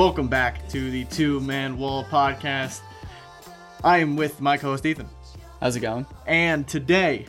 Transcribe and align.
Welcome 0.00 0.28
back 0.28 0.66
to 0.70 0.90
the 0.90 1.04
Two 1.04 1.40
Man 1.40 1.76
Wall 1.76 2.04
podcast. 2.04 2.80
I 3.84 3.98
am 3.98 4.16
with 4.16 4.40
my 4.40 4.56
co 4.56 4.68
host 4.68 4.86
Ethan. 4.86 5.06
How's 5.60 5.76
it 5.76 5.80
going? 5.80 6.06
And 6.26 6.66
today 6.66 7.26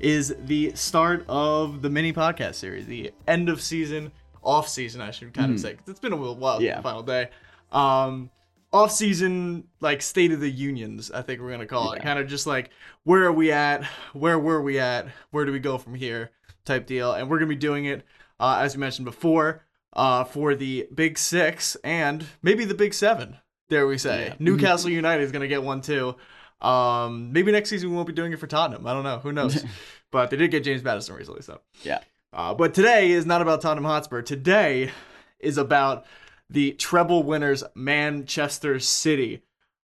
is 0.00 0.34
the 0.46 0.72
start 0.74 1.26
of 1.28 1.82
the 1.82 1.90
mini 1.90 2.14
podcast 2.14 2.54
series, 2.54 2.86
the 2.86 3.12
end 3.26 3.50
of 3.50 3.60
season, 3.60 4.10
off 4.42 4.68
season, 4.70 5.02
I 5.02 5.10
should 5.10 5.34
kind 5.34 5.52
of 5.52 5.60
say. 5.60 5.74
'cause 5.74 5.86
It's 5.86 6.00
been 6.00 6.14
a 6.14 6.16
little 6.16 6.36
while, 6.36 6.62
Yeah. 6.62 6.80
final 6.80 7.02
day. 7.02 7.28
Um, 7.72 8.30
off 8.72 8.90
season, 8.90 9.64
like 9.80 10.00
State 10.00 10.32
of 10.32 10.40
the 10.40 10.50
Unions, 10.50 11.10
I 11.10 11.20
think 11.20 11.42
we're 11.42 11.48
going 11.48 11.60
to 11.60 11.66
call 11.66 11.92
it. 11.92 12.00
Kind 12.00 12.18
of 12.18 12.26
just 12.26 12.46
like, 12.46 12.70
where 13.04 13.24
are 13.24 13.32
we 13.32 13.52
at? 13.52 13.84
Where 14.14 14.38
were 14.38 14.62
we 14.62 14.78
at? 14.78 15.08
Where 15.30 15.44
do 15.44 15.52
we 15.52 15.58
go 15.58 15.76
from 15.76 15.94
here? 15.94 16.30
Type 16.64 16.86
deal. 16.86 17.12
And 17.12 17.28
we're 17.28 17.36
going 17.38 17.50
to 17.50 17.54
be 17.54 17.60
doing 17.60 17.84
it, 17.84 18.06
uh, 18.40 18.60
as 18.62 18.74
we 18.74 18.80
mentioned 18.80 19.04
before, 19.04 19.66
uh, 19.92 20.24
for 20.24 20.54
the 20.54 20.88
Big 20.94 21.18
Six 21.18 21.76
and 21.84 22.24
maybe 22.42 22.64
the 22.64 22.74
Big 22.74 22.94
Seven, 22.94 23.36
dare 23.68 23.86
we 23.86 23.98
say. 23.98 24.26
Yeah. 24.28 24.34
Newcastle 24.38 24.90
United 24.90 25.22
is 25.22 25.32
going 25.32 25.42
to 25.42 25.48
get 25.48 25.62
one 25.62 25.80
too. 25.80 26.14
Um, 26.60 27.32
maybe 27.32 27.52
next 27.52 27.70
season 27.70 27.90
we 27.90 27.96
won't 27.96 28.08
be 28.08 28.12
doing 28.12 28.32
it 28.32 28.40
for 28.40 28.46
Tottenham. 28.46 28.86
I 28.86 28.92
don't 28.92 29.04
know. 29.04 29.18
Who 29.18 29.32
knows? 29.32 29.64
but 30.10 30.30
they 30.30 30.36
did 30.36 30.50
get 30.50 30.64
James 30.64 30.82
Maddison 30.82 31.14
recently, 31.14 31.42
so. 31.42 31.60
Yeah. 31.82 32.00
Uh, 32.32 32.54
but 32.54 32.74
today 32.74 33.10
is 33.10 33.26
not 33.26 33.40
about 33.42 33.60
Tottenham 33.60 33.84
Hotspur. 33.84 34.22
Today 34.22 34.90
is 35.38 35.56
about 35.56 36.04
the 36.50 36.72
treble 36.72 37.22
winners, 37.22 37.62
Manchester 37.74 38.78
City. 38.80 39.42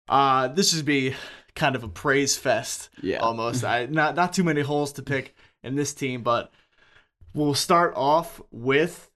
Uh, 0.07 0.47
this 0.47 0.73
should 0.73 0.85
be 0.85 1.15
kind 1.55 1.75
of 1.75 1.83
a 1.83 1.87
praise 1.89 2.37
fest, 2.37 2.89
Yeah. 3.01 3.17
almost. 3.17 3.63
I 3.65 3.85
not 3.87 4.15
not 4.15 4.33
too 4.33 4.43
many 4.43 4.61
holes 4.61 4.93
to 4.93 5.01
pick 5.03 5.35
in 5.63 5.75
this 5.75 5.93
team, 5.93 6.21
but 6.23 6.51
we'll 7.33 7.53
start 7.53 7.93
off 7.95 8.39
with 8.51 9.08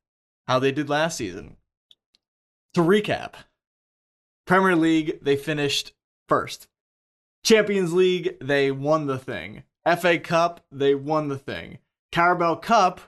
how 0.48 0.60
they 0.60 0.72
did 0.72 0.90
last 0.90 1.18
season. 1.18 1.58
To 2.74 2.82
recap, 2.82 3.34
Premier 4.46 4.76
League 4.76 5.20
they 5.22 5.36
finished 5.36 5.94
first. 6.28 6.68
Champions 7.44 7.94
League 7.94 8.38
they 8.40 8.72
won 8.72 9.08
the 9.08 9.18
thing. 9.20 9.64
FA 10.00 10.18
Cup 10.20 10.62
they 10.72 10.96
won 10.96 11.28
the 11.28 11.38
thing. 11.38 11.80
Carabao 12.12 12.56
Cup 12.56 13.02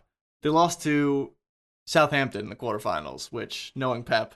they 0.43 0.49
lost 0.49 0.83
to 0.83 1.31
Southampton 1.87 2.41
in 2.41 2.49
the 2.49 2.55
quarterfinals, 2.55 3.31
which 3.31 3.71
knowing 3.75 4.03
Pep 4.03 4.35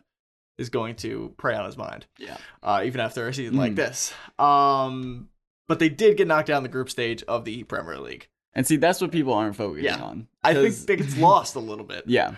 is 0.57 0.69
going 0.69 0.95
to 0.95 1.33
prey 1.37 1.55
on 1.55 1.65
his 1.65 1.77
mind 1.77 2.05
Yeah. 2.17 2.37
uh, 2.61 2.81
even 2.85 2.99
after 3.01 3.27
a 3.27 3.33
season 3.33 3.55
like 3.55 3.73
Mm. 3.73 3.77
this. 3.77 4.13
Um, 4.37 5.29
but 5.67 5.79
they 5.79 5.89
did 5.89 6.17
get 6.17 6.27
knocked 6.27 6.49
out 6.49 6.57
in 6.57 6.63
the 6.63 6.69
group 6.69 6.89
stage 6.89 7.23
of 7.23 7.45
the 7.45 7.63
Premier 7.63 7.97
League. 7.97 8.27
And 8.53 8.65
see, 8.67 8.75
that's 8.77 8.99
what 8.99 9.11
people 9.11 9.33
aren't 9.33 9.55
focusing 9.55 9.85
Yeah. 9.85 10.01
on. 10.03 10.27
I 10.43 10.53
think 10.69 11.01
it's 11.01 11.17
lost 11.17 11.55
a 11.55 11.59
little 11.59 11.85
bit. 11.85 12.03
Yeah. 12.07 12.35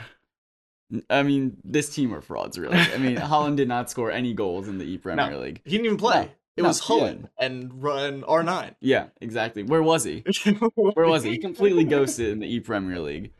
I 1.10 1.24
mean, 1.24 1.58
this 1.64 1.94
team 1.94 2.14
are 2.14 2.22
frauds, 2.22 2.58
really. 2.58 2.78
I 2.78 2.98
mean, 2.98 3.16
Haaland 3.18 3.56
did 3.56 3.68
not 3.68 3.90
score 3.90 4.12
any 4.12 4.34
goals 4.34 4.68
in 4.68 4.78
the 4.78 4.86
E 4.86 4.98
Premier 4.98 5.32
No. 5.32 5.40
League. 5.40 5.62
He 5.64 5.72
didn't 5.72 5.86
even 5.86 5.98
play. 5.98 6.16
No, 6.16 6.30
it 6.58 6.62
no, 6.64 6.68
was 6.68 6.82
yeah. 6.82 6.96
Haaland 6.96 7.30
and 7.38 7.84
run 7.84 8.22
R9. 8.24 8.76
Yeah, 8.82 9.08
exactly. 9.22 9.64
Where 9.64 9.84
was 9.84 10.04
he? 10.04 10.24
Where 10.76 11.08
was 11.08 11.24
he? 11.24 11.32
He 11.32 11.38
completely 11.38 11.84
ghosted 11.86 12.30
in 12.30 12.40
the 12.40 12.54
E 12.54 12.60
Premier 12.60 13.00
League. 13.00 13.32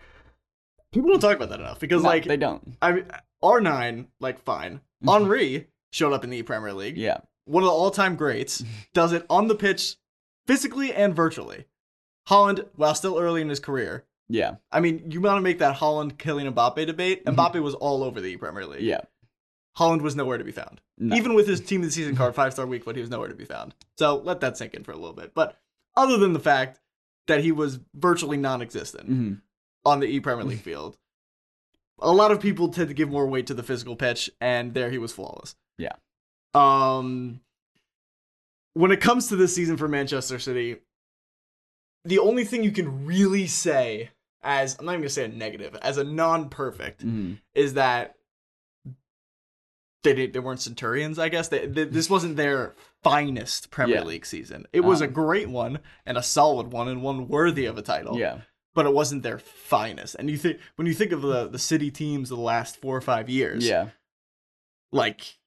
People 0.92 1.10
don't 1.10 1.20
talk 1.20 1.36
about 1.36 1.50
that 1.50 1.60
enough 1.60 1.80
because, 1.80 2.04
like, 2.04 2.26
they 2.26 2.38
don't. 2.38 2.78
I 2.82 2.92
mean, 2.92 3.06
R9, 3.44 4.08
like, 4.20 4.40
fine. 4.40 4.82
Mm-hmm. 5.04 5.10
Henry 5.10 5.68
showed 5.92 6.14
up 6.14 6.24
in 6.24 6.30
the 6.30 6.38
E 6.38 6.44
Premier 6.44 6.74
League. 6.74 6.98
Yeah. 6.98 7.18
One 7.46 7.64
of 7.64 7.68
the 7.68 7.74
all-time 7.74 8.16
greats. 8.16 8.64
Does 8.94 9.14
it 9.14 9.26
on 9.30 9.48
the 9.48 9.56
pitch, 9.56 9.96
physically 10.48 10.94
and 10.94 11.16
virtually. 11.16 11.66
Haaland, 12.30 12.68
while 12.76 12.96
still 12.96 13.18
early 13.18 13.42
in 13.42 13.50
his 13.50 13.60
career, 13.60 14.06
Yeah. 14.34 14.56
I 14.72 14.80
mean, 14.80 15.12
you 15.12 15.20
want 15.22 15.38
to 15.38 15.42
make 15.42 15.60
that 15.60 15.76
Haaland 15.78 16.14
Kylian 16.14 16.54
Mbappe 16.54 16.86
debate? 16.86 17.26
Mhm. 17.26 17.36
Mbappe 17.36 17.62
was 17.62 17.74
all 17.76 18.04
over 18.04 18.22
the 18.22 18.38
Premier 18.38 18.66
League. 18.66 18.82
Yeah. 18.82 19.02
Haaland 19.78 20.02
was 20.02 20.16
nowhere 20.16 20.38
to 20.38 20.44
be 20.44 20.52
found. 20.52 20.80
No. 20.98 21.16
Even 21.16 21.34
with 21.34 21.48
his 21.48 21.60
team 21.62 21.82
of 21.82 21.88
the 21.88 21.92
season 21.92 22.16
card, 22.16 22.34
five 22.36 22.54
star 22.54 22.66
week, 22.66 22.86
but 22.86 22.96
he 22.96 23.02
was 23.02 23.10
nowhere 23.10 23.28
to 23.30 23.36
be 23.36 23.46
found. 23.46 23.74
So 23.98 24.18
let 24.18 24.40
that 24.42 24.58
sink 24.58 24.74
in 24.74 24.84
for 24.84 24.92
a 24.92 24.96
little 24.98 25.14
bit. 25.14 25.34
But 25.34 25.60
other 25.96 26.18
than 26.18 26.34
the 26.34 26.40
fact 26.40 26.80
that 27.28 27.44
he 27.44 27.52
was 27.52 27.80
virtually 27.94 28.38
non 28.38 28.62
existent 28.62 29.10
Mhm. 29.10 29.42
on 29.86 30.00
the 30.00 30.08
E 30.08 30.20
Premier 30.20 30.46
League 30.46 30.62
field, 30.62 30.98
a 32.00 32.12
lot 32.12 32.32
of 32.32 32.40
people 32.40 32.70
tend 32.70 32.88
to 32.88 32.94
give 32.94 33.10
more 33.10 33.28
weight 33.28 33.48
to 33.48 33.54
the 33.54 33.64
physical 33.64 33.96
pitch, 33.96 34.30
and 34.40 34.74
there 34.74 34.90
he 34.92 34.98
was 34.98 35.12
flawless. 35.14 35.56
Yeah. 35.78 35.94
Um, 36.54 37.42
when 38.74 38.92
it 38.92 39.02
comes 39.02 39.28
to 39.28 39.36
this 39.36 39.54
season 39.56 39.78
for 39.78 39.88
Manchester 39.88 40.40
City, 40.40 40.78
the 42.04 42.20
only 42.20 42.44
thing 42.44 42.64
you 42.64 42.72
can 42.72 43.06
really 43.06 43.46
say 43.48 44.10
as 44.44 44.76
I'm 44.80 44.86
not 44.86 44.94
even 44.94 45.02
gonna 45.02 45.10
say 45.10 45.26
a 45.26 45.28
negative, 45.28 45.76
as 45.82 45.98
a 45.98 46.04
non 46.04 46.50
perfect, 46.50 47.06
Mhm. 47.06 47.40
is 47.54 47.74
that 47.76 48.16
they 50.04 50.28
they 50.28 50.40
weren't 50.40 50.60
Centurions. 50.62 51.20
I 51.20 51.30
guess 51.30 51.50
they, 51.50 51.68
they- 51.68 51.84
this 51.86 52.10
wasn't 52.10 52.36
their 52.36 52.76
finest 53.04 53.70
Premier 53.70 53.98
Yeah. 53.98 54.04
League 54.04 54.26
season. 54.26 54.66
It 54.74 54.82
was 54.82 55.02
a 55.02 55.06
Um, 55.06 55.14
great 55.14 55.50
one 55.50 55.80
and 56.06 56.18
a 56.18 56.24
solid 56.24 56.72
one 56.72 56.88
and 56.88 57.04
one 57.04 57.28
worthy 57.28 57.66
of 57.66 57.78
a 57.78 57.82
title. 57.82 58.18
Yeah. 58.18 58.42
but 58.74 58.86
it 58.86 58.94
wasn't 58.94 59.22
their 59.22 59.38
finest. 59.38 60.16
And 60.18 60.30
you 60.30 60.38
think 60.38 60.58
when 60.78 60.88
you 60.88 60.94
think 60.94 61.12
of 61.12 61.22
the 61.22 61.46
the 61.50 61.60
City 61.60 61.92
teams 61.92 62.32
of 62.32 62.38
the 62.38 62.44
last 62.44 62.78
four 62.78 62.96
or 62.96 63.02
five 63.02 63.30
years, 63.30 63.68
Yeah. 63.68 63.90
like 64.94 65.38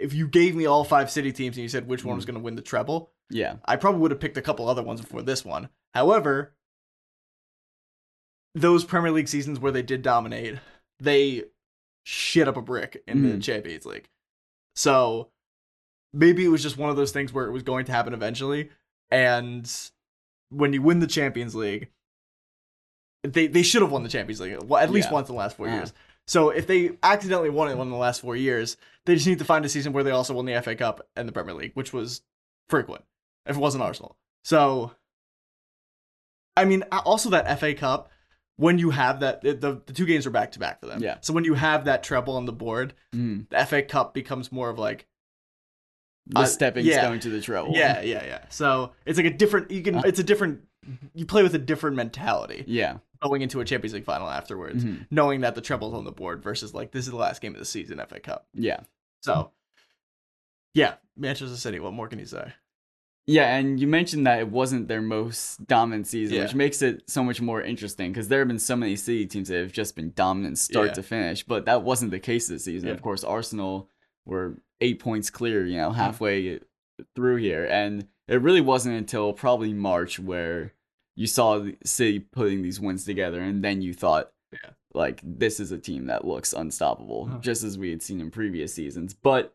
if 0.00 0.12
you 0.12 0.26
gave 0.26 0.56
me 0.56 0.66
all 0.66 0.82
five 0.82 1.08
City 1.08 1.30
teams 1.32 1.56
and 1.56 1.62
you 1.62 1.68
said 1.68 1.86
which 1.86 2.04
one 2.04 2.14
Mm. 2.14 2.16
was 2.16 2.24
going 2.24 2.34
to 2.34 2.42
win 2.42 2.56
the 2.56 2.62
treble, 2.62 3.12
Yeah. 3.30 3.58
I 3.64 3.76
probably 3.76 4.00
would 4.00 4.10
have 4.10 4.18
picked 4.18 4.36
a 4.38 4.42
couple 4.42 4.68
other 4.68 4.82
ones 4.82 5.00
before 5.00 5.22
this 5.22 5.44
one. 5.44 5.68
However, 5.94 6.56
those 8.54 8.84
Premier 8.84 9.10
League 9.10 9.28
seasons 9.28 9.58
where 9.58 9.72
they 9.72 9.82
did 9.82 10.02
dominate, 10.02 10.58
they 11.00 11.44
shit 12.04 12.46
up 12.48 12.56
a 12.56 12.62
brick 12.62 13.02
in 13.06 13.22
the 13.22 13.36
Mhm. 13.36 13.42
Champions 13.42 13.86
League. 13.86 14.08
So 14.76 15.30
maybe 16.12 16.44
it 16.44 16.48
was 16.48 16.62
just 16.62 16.76
one 16.76 16.90
of 16.90 16.96
those 16.96 17.12
things 17.12 17.32
where 17.32 17.46
it 17.46 17.52
was 17.52 17.62
going 17.62 17.84
to 17.86 17.92
happen 17.92 18.12
eventually. 18.14 18.70
And 19.10 19.70
when 20.50 20.72
you 20.72 20.82
win 20.82 21.00
the 21.00 21.06
Champions 21.06 21.54
League, 21.54 21.90
they 23.22 23.46
they 23.46 23.62
should 23.62 23.82
have 23.82 23.90
won 23.90 24.02
the 24.02 24.08
Champions 24.08 24.40
League 24.40 24.62
well, 24.64 24.82
at 24.82 24.90
least 24.90 25.08
Yeah. 25.08 25.14
once 25.14 25.28
in 25.28 25.34
the 25.34 25.38
last 25.38 25.56
4 25.56 25.66
Uh-huh. 25.66 25.76
years. 25.76 25.92
So 26.26 26.50
if 26.50 26.66
they 26.66 26.96
accidentally 27.02 27.50
won 27.50 27.70
it 27.70 27.76
one 27.76 27.86
in 27.88 27.90
the 27.92 27.98
last 27.98 28.20
four 28.22 28.34
years, 28.34 28.76
they 29.04 29.14
just 29.14 29.26
need 29.26 29.38
to 29.40 29.44
find 29.44 29.62
a 29.64 29.68
season 29.68 29.92
where 29.92 30.02
they 30.04 30.10
also 30.10 30.32
won 30.32 30.46
the 30.46 30.54
FA 30.54 30.74
Cup 30.74 31.06
and 31.16 31.28
the 31.28 31.32
Premier 31.32 31.52
League, 31.54 31.72
which 31.74 31.92
was 31.92 32.22
frequent 32.68 33.04
if 33.46 33.56
it 33.56 33.60
wasn't 33.60 33.82
Arsenal. 33.84 34.16
So, 34.42 34.92
I 36.56 36.64
mean, 36.64 36.82
also 36.92 37.28
that 37.30 37.46
FA 37.46 37.74
Cup, 37.74 38.10
when 38.56 38.78
you 38.78 38.90
have 38.90 39.20
that, 39.20 39.42
the, 39.42 39.54
the, 39.84 39.92
two 39.92 40.06
games 40.06 40.26
are 40.26 40.30
back 40.30 40.52
to 40.52 40.58
back 40.58 40.80
for 40.80 40.86
them. 40.86 41.02
Yeah. 41.02 41.16
So 41.20 41.32
when 41.32 41.44
you 41.44 41.54
have 41.54 41.86
that 41.86 42.02
treble 42.04 42.36
on 42.36 42.44
the 42.46 42.52
board, 42.52 42.94
Mhm. 43.14 43.48
the 43.48 43.58
FA 43.66 43.82
Cup 43.82 44.14
becomes 44.14 44.52
more 44.52 44.68
of 44.70 44.78
like, 44.78 45.06
The 46.26 46.40
Uh, 46.40 46.46
stepping 46.46 46.86
yeah. 46.86 47.00
stone 47.02 47.20
to 47.20 47.28
the 47.28 47.40
treble. 47.42 47.72
yeah, 47.74 48.00
yeah, 48.00 48.24
yeah. 48.24 48.44
So 48.48 48.92
it's 49.04 49.18
like 49.18 49.26
a 49.26 49.36
different, 49.36 49.70
you 49.70 49.82
can, 49.82 49.96
Uh. 49.96 50.02
it's 50.06 50.18
a 50.18 50.22
different, 50.24 50.62
you 51.14 51.26
play 51.26 51.42
with 51.42 51.54
a 51.54 51.58
different 51.58 51.96
mentality 51.96 52.64
Yeah. 52.66 52.98
going 53.20 53.42
into 53.42 53.60
a 53.60 53.64
Champions 53.66 53.92
League 53.92 54.04
final 54.06 54.30
afterwards, 54.30 54.84
Mhm. 54.84 55.06
knowing 55.10 55.42
that 55.42 55.54
the 55.54 55.60
treble's 55.60 55.92
on 55.92 56.04
the 56.04 56.12
board 56.12 56.42
versus 56.42 56.72
like, 56.72 56.92
this 56.92 57.04
is 57.04 57.10
the 57.10 57.16
last 57.18 57.42
game 57.42 57.52
of 57.54 57.58
the 57.58 57.64
season, 57.66 58.00
FA 58.00 58.20
Cup. 58.20 58.46
Yeah. 58.54 58.80
So, 59.20 59.52
yeah, 60.72 60.94
Manchester 61.16 61.56
City, 61.56 61.78
what 61.80 61.92
more 61.92 62.08
can 62.08 62.18
you 62.18 62.26
say? 62.26 62.52
Yeah, 63.26 63.56
and 63.56 63.80
you 63.80 63.86
mentioned 63.86 64.26
that 64.26 64.40
it 64.40 64.48
wasn't 64.50 64.86
their 64.88 65.00
most 65.00 65.66
dominant 65.66 66.06
season, 66.06 66.36
Yeah. 66.36 66.42
which 66.42 66.54
makes 66.54 66.82
it 66.82 67.08
so 67.08 67.24
much 67.24 67.40
more 67.40 67.62
interesting 67.62 68.12
because 68.12 68.28
there 68.28 68.40
have 68.40 68.48
been 68.48 68.58
so 68.58 68.76
many 68.76 68.96
City 68.96 69.26
teams 69.26 69.48
that 69.48 69.56
have 69.60 69.72
just 69.72 69.96
been 69.96 70.12
dominant 70.14 70.58
start 70.58 70.88
Yeah. 70.88 70.92
to 70.94 71.02
finish, 71.02 71.42
but 71.42 71.64
that 71.64 71.82
wasn't 71.82 72.10
the 72.10 72.18
case 72.20 72.48
this 72.48 72.64
season. 72.64 72.88
Yeah. 72.88 72.94
Of 72.94 73.00
course, 73.02 73.24
Arsenal 73.24 73.88
were 74.26 74.58
eight 74.82 74.98
points 74.98 75.30
clear, 75.30 75.64
you 75.64 75.76
know, 75.78 75.90
halfway 75.92 76.60
through 77.16 77.36
here, 77.36 77.64
and 77.64 78.06
it 78.28 78.42
really 78.42 78.60
wasn't 78.60 78.96
until 78.96 79.32
probably 79.32 79.72
March 79.72 80.18
where 80.18 80.72
you 81.16 81.26
saw 81.26 81.58
the 81.58 81.76
City 81.84 82.18
putting 82.20 82.60
these 82.62 82.78
wins 82.80 83.04
together, 83.04 83.40
and 83.40 83.64
then 83.64 83.80
you 83.80 83.94
thought, 83.94 84.32
Yeah. 84.52 84.70
like, 84.92 85.20
this 85.24 85.60
is 85.60 85.72
a 85.72 85.78
team 85.78 86.06
that 86.06 86.26
looks 86.26 86.52
unstoppable, 86.52 87.24
Uh-huh. 87.28 87.38
just 87.40 87.64
as 87.64 87.78
we 87.78 87.88
had 87.90 88.02
seen 88.02 88.20
in 88.20 88.30
previous 88.30 88.74
seasons. 88.74 89.14
But 89.14 89.54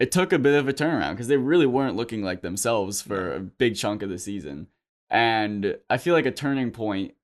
it 0.00 0.10
took 0.10 0.32
a 0.32 0.38
bit 0.38 0.58
of 0.58 0.66
a 0.66 0.72
turnaround 0.72 1.10
because 1.12 1.28
they 1.28 1.36
really 1.36 1.66
weren't 1.66 1.94
looking 1.94 2.22
like 2.22 2.40
themselves 2.42 3.00
for 3.02 3.32
a 3.34 3.38
big 3.40 3.76
chunk 3.76 4.02
of 4.02 4.08
the 4.10 4.18
season. 4.18 4.66
And 5.10 5.76
I 5.88 5.98
feel 5.98 6.14
like 6.14 6.26
a 6.26 6.30
turning 6.32 6.70
point, 6.72 7.14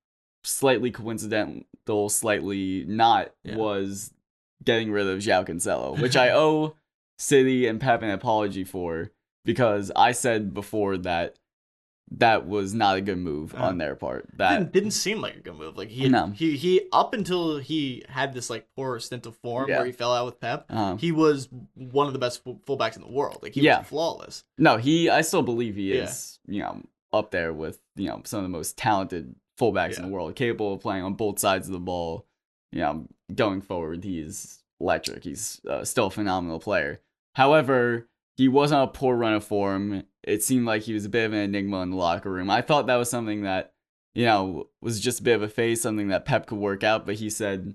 slightly 0.44 0.90
coincidental, 0.90 2.08
slightly 2.08 2.84
not, 2.87 3.32
Yeah. 3.43 3.56
was 3.56 4.12
getting 4.64 4.90
rid 4.93 5.06
of 5.06 5.19
João 5.20 5.46
Cancelo, 5.46 5.99
which 6.02 6.17
I 6.17 6.31
owe 6.31 6.76
City 7.19 7.67
and 7.67 7.81
Pep 7.81 8.02
an 8.02 8.11
apology 8.11 8.62
for 8.64 9.11
because 9.44 9.90
I 9.96 10.12
said 10.12 10.52
before 10.52 10.99
that 10.99 11.37
that 12.12 12.46
was 12.46 12.72
not 12.72 12.96
a 12.96 13.00
good 13.00 13.18
move 13.18 13.54
Uh, 13.54 13.58
on 13.64 13.78
their 13.78 13.96
part. 13.96 14.28
That 14.34 14.58
didn't, 14.58 14.72
didn't 14.72 14.90
seem 14.92 15.20
like 15.20 15.36
a 15.36 15.40
good 15.40 15.56
move. 15.56 15.76
Like 15.76 15.88
he, 15.88 16.08
No. 16.08 16.28
he, 16.28 16.56
he, 16.56 16.82
up 16.92 17.14
until 17.14 17.58
he 17.58 18.04
had 18.08 18.32
this 18.32 18.48
like 18.48 18.66
poor 18.76 19.00
stint 19.00 19.26
of 19.26 19.36
form 19.38 19.68
Yeah. 19.68 19.78
where 19.78 19.86
he 19.86 19.92
fell 19.92 20.12
out 20.14 20.26
with 20.26 20.40
Pep, 20.40 20.66
um, 20.70 20.98
he 20.98 21.10
was 21.10 21.48
one 21.74 22.06
of 22.06 22.12
the 22.12 22.18
best 22.20 22.44
fullbacks 22.44 22.96
in 22.96 23.02
the 23.02 23.10
world. 23.10 23.38
Like 23.42 23.54
he 23.54 23.62
Yeah. 23.62 23.78
was 23.80 23.88
flawless. 23.88 24.44
No, 24.56 24.76
he. 24.76 25.10
I 25.10 25.22
still 25.22 25.42
believe 25.42 25.74
he 25.76 25.94
Yeah. 25.94 26.04
is. 26.04 26.38
You 26.46 26.60
know, 26.62 26.82
up 27.12 27.30
there 27.32 27.52
with 27.52 27.80
you 27.96 28.08
know 28.08 28.22
some 28.24 28.38
of 28.38 28.44
the 28.44 28.48
most 28.56 28.76
talented 28.78 29.34
fullbacks 29.58 29.96
in 29.96 30.02
the 30.04 30.08
world, 30.10 30.34
capable 30.36 30.74
of 30.74 30.80
playing 30.80 31.02
on 31.02 31.14
both 31.14 31.38
sides 31.40 31.66
of 31.66 31.72
the 31.72 31.80
ball. 31.80 32.24
You 32.72 32.80
know, 32.80 33.08
going 33.34 33.62
forward, 33.62 34.04
he's 34.04 34.62
electric. 34.80 35.24
He's 35.24 35.60
uh, 35.68 35.84
still 35.84 36.06
a 36.06 36.10
phenomenal 36.10 36.60
player. 36.60 37.00
However, 37.34 38.08
he 38.36 38.48
was 38.48 38.72
on 38.72 38.82
a 38.82 38.86
poor 38.86 39.16
run 39.16 39.34
of 39.34 39.44
form. 39.44 40.04
It 40.22 40.42
seemed 40.42 40.66
like 40.66 40.82
he 40.82 40.92
was 40.92 41.04
a 41.04 41.08
bit 41.08 41.24
of 41.24 41.32
an 41.32 41.38
enigma 41.38 41.82
in 41.82 41.90
the 41.90 41.96
locker 41.96 42.30
room. 42.30 42.50
I 42.50 42.60
thought 42.60 42.86
that 42.86 42.96
was 42.96 43.08
something 43.08 43.42
that, 43.42 43.72
you 44.14 44.24
know, 44.24 44.68
was 44.80 45.00
just 45.00 45.20
a 45.20 45.22
bit 45.22 45.36
of 45.36 45.42
a 45.42 45.48
phase, 45.48 45.80
something 45.80 46.08
that 46.08 46.24
Pep 46.24 46.46
could 46.46 46.58
work 46.58 46.84
out, 46.84 47.06
but 47.06 47.16
he 47.16 47.30
said, 47.30 47.74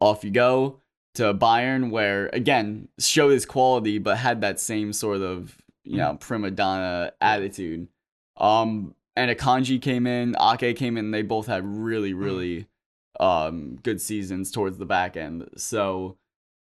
off 0.00 0.24
you 0.24 0.30
go 0.30 0.80
to 1.14 1.34
Bayern, 1.34 1.90
where, 1.90 2.30
again, 2.32 2.88
showed 2.98 3.30
his 3.30 3.46
quality, 3.46 3.98
but 3.98 4.18
had 4.18 4.40
that 4.40 4.60
same 4.60 4.92
sort 4.92 5.20
of, 5.20 5.56
you 5.84 5.96
know, 5.96 6.16
prima 6.16 6.50
donna 6.50 7.12
attitude. 7.20 7.88
Um, 8.36 8.94
and 9.16 9.36
Akanji 9.36 9.82
came 9.82 10.06
in, 10.06 10.36
Ake 10.40 10.76
came 10.76 10.96
in, 10.96 11.10
they 11.10 11.22
both 11.22 11.46
had 11.48 11.64
really, 11.64 12.14
really 12.14 12.66
um, 13.18 13.78
good 13.82 14.00
seasons 14.00 14.50
towards 14.52 14.78
the 14.78 14.86
back 14.86 15.16
end. 15.16 15.48
So, 15.56 16.16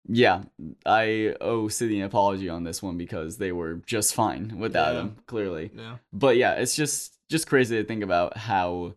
yeah, 0.09 0.43
I 0.85 1.35
owe 1.41 1.69
City 1.69 1.99
an 2.01 2.07
apology 2.07 2.49
on 2.49 2.65
this 2.65 2.83
one 2.83 2.97
because 2.99 3.39
they 3.39 3.53
were 3.53 3.75
just 3.87 4.15
fine 4.15 4.59
without 4.59 4.95
Yeah. 4.95 5.01
him, 5.03 5.17
clearly. 5.27 5.71
Yeah. 5.75 5.97
But 6.13 6.37
yeah, 6.37 6.55
it's 6.55 6.77
just 6.77 7.13
just 7.31 7.47
crazy 7.49 7.77
to 7.77 7.85
think 7.85 8.03
about 8.03 8.37
how 8.37 8.95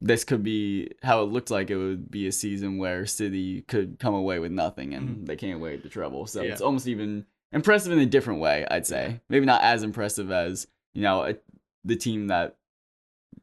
this 0.00 0.24
could 0.24 0.42
be 0.42 0.90
how 1.02 1.22
it 1.22 1.26
looked 1.30 1.50
like 1.50 1.70
it 1.70 1.76
would 1.76 2.10
be 2.10 2.26
a 2.26 2.32
season 2.32 2.76
where 2.76 3.06
City 3.06 3.62
could 3.62 3.98
come 3.98 4.14
away 4.14 4.38
with 4.38 4.52
nothing 4.52 4.92
and 4.92 5.26
they 5.26 5.36
can't 5.36 5.60
wait 5.60 5.82
the 5.82 5.88
treble. 5.88 6.26
So 6.26 6.42
Yeah. 6.42 6.52
it's 6.52 6.60
almost 6.60 6.86
even 6.86 7.24
impressive 7.52 7.92
in 7.92 7.98
a 7.98 8.06
different 8.06 8.40
way, 8.40 8.66
I'd 8.70 8.86
say. 8.86 9.20
Maybe 9.30 9.46
not 9.46 9.62
as 9.62 9.82
impressive 9.82 10.30
as, 10.30 10.66
you 10.92 11.02
know, 11.02 11.22
a, 11.22 11.36
the 11.84 11.96
team 11.96 12.26
that 12.26 12.56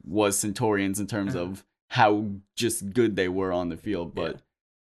was 0.04 0.38
Centurions 0.38 1.00
in 1.00 1.08
terms 1.08 1.36
Uh-huh. 1.36 1.46
of 1.46 1.66
how 1.90 2.28
just 2.56 2.92
good 2.94 3.16
they 3.16 3.28
were 3.30 3.52
on 3.52 3.70
the 3.70 3.78
field, 3.78 4.14
but 4.14 4.36
Yeah. 4.36 4.42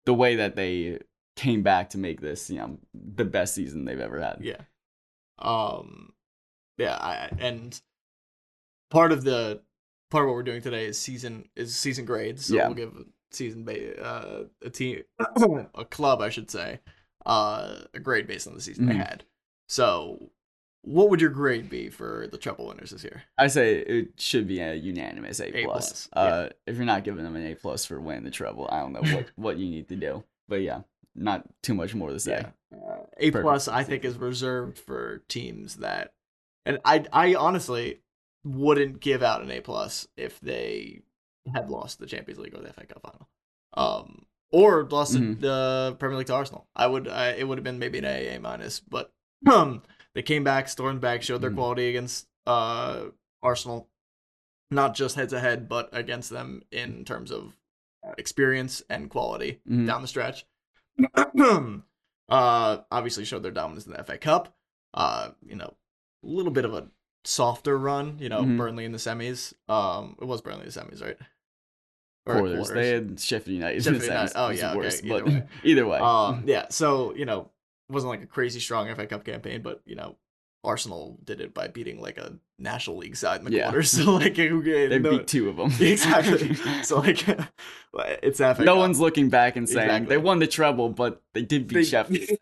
the 0.04 0.14
way 0.14 0.36
that 0.36 0.54
they 0.54 1.00
came 1.36 1.62
back 1.62 1.90
to 1.90 1.98
make 1.98 2.20
this, 2.20 2.50
you 2.50 2.58
know, 2.58 2.78
the 2.94 3.24
best 3.24 3.54
season 3.54 3.84
they've 3.84 4.00
ever 4.00 4.20
had. 4.20 4.38
Yeah. 4.40 4.60
Um 5.38 6.12
yeah, 6.78 6.96
I 6.96 7.30
and 7.38 7.78
part 8.90 9.12
of 9.12 9.22
the 9.24 9.60
part 10.10 10.24
of 10.24 10.28
what 10.28 10.34
we're 10.34 10.42
doing 10.42 10.62
today 10.62 10.86
is 10.86 10.98
season 10.98 11.48
is 11.54 11.76
season 11.76 12.04
grades. 12.04 12.46
So 12.46 12.54
Yeah. 12.56 12.66
we'll 12.66 12.74
give 12.74 12.92
season 13.30 13.64
ba- 13.64 14.02
uh 14.02 14.44
a 14.62 14.70
team 14.70 15.02
a 15.74 15.84
club 15.84 16.20
I 16.20 16.30
should 16.30 16.50
say 16.50 16.80
uh 17.26 17.80
a 17.92 18.00
grade 18.00 18.26
based 18.26 18.46
on 18.48 18.54
the 18.54 18.60
season 18.60 18.86
Mhm. 18.86 18.88
they 18.88 18.94
had. 18.96 19.24
So 19.68 20.30
what 20.82 21.10
would 21.10 21.20
your 21.20 21.30
grade 21.30 21.68
be 21.68 21.90
for 21.90 22.28
the 22.30 22.38
treble 22.38 22.68
winners 22.68 22.90
this 22.92 23.02
year? 23.02 23.24
I 23.36 23.48
say 23.48 23.78
it 23.80 24.20
should 24.20 24.46
be 24.46 24.60
a 24.60 24.74
unanimous 24.74 25.40
A 25.40 25.48
A 25.54 25.64
plus. 25.64 26.06
plus, 26.06 26.08
Uh, 26.12 26.48
if 26.66 26.76
you're 26.76 26.84
not 26.84 27.02
giving 27.02 27.24
them 27.24 27.34
an 27.34 27.44
A 27.44 27.56
plus 27.56 27.84
for 27.84 28.00
winning 28.00 28.22
the 28.22 28.30
treble, 28.30 28.68
I 28.70 28.78
don't 28.80 28.92
know 28.92 29.02
what 29.02 29.30
what 29.34 29.58
you 29.58 29.68
need 29.68 29.88
to 29.88 29.96
do. 29.96 30.22
But 30.48 30.62
yeah, 30.62 30.82
not 31.16 31.44
too 31.62 31.74
much 31.74 31.94
more 31.94 32.10
to 32.10 32.20
say. 32.20 32.44
Yeah. 32.72 32.78
Uh, 32.78 33.04
A 33.18 33.30
Perfect. 33.30 33.42
plus 33.42 33.68
I 33.68 33.82
think 33.84 34.04
is 34.04 34.16
reserved 34.18 34.78
for 34.78 35.22
teams 35.28 35.76
that 35.76 36.12
and 36.64 36.78
I 36.84 37.04
I 37.12 37.34
honestly 37.34 38.00
wouldn't 38.44 39.00
give 39.00 39.22
out 39.22 39.42
an 39.42 39.50
A 39.50 39.60
plus 39.60 40.06
if 40.16 40.38
they 40.40 41.02
had 41.54 41.70
lost 41.70 41.98
the 41.98 42.06
Champions 42.06 42.38
League 42.40 42.54
or 42.54 42.60
the 42.62 42.72
FA 42.72 42.86
Cup 42.86 43.02
final. 43.02 43.28
Um 43.74 44.26
or 44.52 44.84
lost 44.84 45.14
Mhm. 45.14 45.40
the 45.40 45.96
Premier 45.98 46.18
League 46.18 46.26
to 46.28 46.34
Arsenal. 46.34 46.66
I 46.76 46.86
would 46.86 47.08
I, 47.08 47.30
it 47.30 47.46
would 47.48 47.58
have 47.58 47.64
been 47.64 47.78
maybe 47.78 47.98
an 47.98 48.04
A 48.04 48.36
A 48.36 48.40
minus, 48.40 48.80
but 48.80 49.12
um 49.50 49.82
they 50.14 50.22
came 50.22 50.44
back, 50.44 50.68
stormed 50.68 51.00
back, 51.00 51.22
showed 51.22 51.40
their 51.40 51.50
Mhm. 51.50 51.56
quality 51.56 51.88
against 51.88 52.26
uh 52.46 53.06
Arsenal 53.42 53.88
not 54.70 54.94
just 54.96 55.14
heads 55.14 55.32
to 55.32 55.38
head 55.40 55.68
but 55.68 55.88
against 55.92 56.30
them 56.30 56.62
in 56.72 57.04
terms 57.04 57.30
of 57.30 57.56
uh, 58.06 58.12
experience 58.18 58.82
and 58.90 59.08
quality 59.10 59.60
Mhm. 59.68 59.86
down 59.86 60.02
the 60.02 60.08
stretch. 60.08 60.44
uh, 62.28 62.78
obviously 62.90 63.24
showed 63.24 63.42
their 63.42 63.52
dominance 63.52 63.86
in 63.86 63.92
the 63.92 64.02
FA 64.04 64.18
Cup. 64.18 64.54
Uh, 64.94 65.30
you 65.44 65.56
know, 65.56 65.74
a 66.24 66.26
little 66.26 66.52
bit 66.52 66.64
of 66.64 66.74
a 66.74 66.88
softer 67.24 67.76
run. 67.78 68.18
You 68.18 68.28
know, 68.28 68.42
Mhm. 68.42 68.56
Burnley 68.56 68.84
in 68.84 68.92
the 68.92 68.98
semis. 68.98 69.52
Um, 69.68 70.16
it 70.20 70.24
was 70.24 70.40
Burnley 70.42 70.60
in 70.66 70.70
the 70.70 70.80
semis, 70.80 71.02
right? 71.02 71.18
Or 72.26 72.38
Quarters. 72.38 72.70
They 72.70 72.88
had 72.90 73.20
Sheffield 73.20 73.54
United. 73.56 73.82
Sheffield 73.84 74.02
United. 74.04 74.32
Oh, 74.34 74.48
yeah, 74.50 74.70
okay, 74.70 74.76
worse, 74.76 75.02
either 75.04 75.08
but 75.24 75.26
way. 75.26 75.42
either 75.64 75.86
way. 75.86 75.98
Um, 75.98 76.42
yeah. 76.46 76.66
So 76.70 77.14
you 77.14 77.24
know, 77.24 77.50
it 77.88 77.92
wasn't 77.92 78.10
like 78.10 78.22
a 78.22 78.26
crazy 78.26 78.58
strong 78.60 78.92
FA 78.94 79.06
Cup 79.06 79.24
campaign, 79.24 79.62
but 79.62 79.82
you 79.84 79.94
know. 79.94 80.16
Arsenal 80.66 81.18
did 81.24 81.40
it 81.40 81.54
by 81.54 81.68
beating 81.68 82.00
like 82.02 82.18
a 82.18 82.34
National 82.58 82.96
League 82.98 83.16
side 83.16 83.38
in 83.40 83.44
the 83.46 83.52
Yeah. 83.52 83.64
quarters. 83.70 83.90
So 84.04 84.12
like, 84.16 84.36
who- 84.36 84.62
they 84.62 84.98
no- 84.98 85.10
beat 85.18 85.26
two 85.28 85.48
of 85.48 85.56
them. 85.56 85.70
exactly. 85.80 86.54
so 86.82 86.98
like, 86.98 87.24
it's 88.22 88.38
FA 88.38 88.64
no 88.64 88.76
one's 88.76 89.00
looking 89.00 89.28
back 89.30 89.56
and 89.56 89.68
saying 89.68 89.86
Exactly. 89.88 90.08
they 90.08 90.18
won 90.18 90.38
the 90.40 90.46
treble, 90.46 90.88
but 90.90 91.22
they 91.34 91.42
did 91.42 91.68
beat 91.68 91.74
They- 91.76 91.84
Sheffield. 91.84 92.38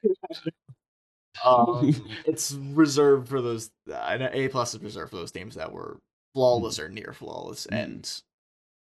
um, 1.45 1.95
it's 2.27 2.53
reserved 2.53 3.29
for 3.29 3.41
those. 3.43 3.71
I 3.95 4.17
know 4.17 4.31
A 4.33 4.49
plus 4.49 4.75
is 4.75 4.81
reserved 4.83 5.11
for 5.11 5.17
those 5.17 5.33
teams 5.33 5.57
that 5.57 5.73
were 5.73 5.99
flawless 6.35 6.79
or 6.79 6.89
near 6.89 7.13
flawless, 7.13 7.67
Mhm. 7.71 7.77
and 7.85 8.23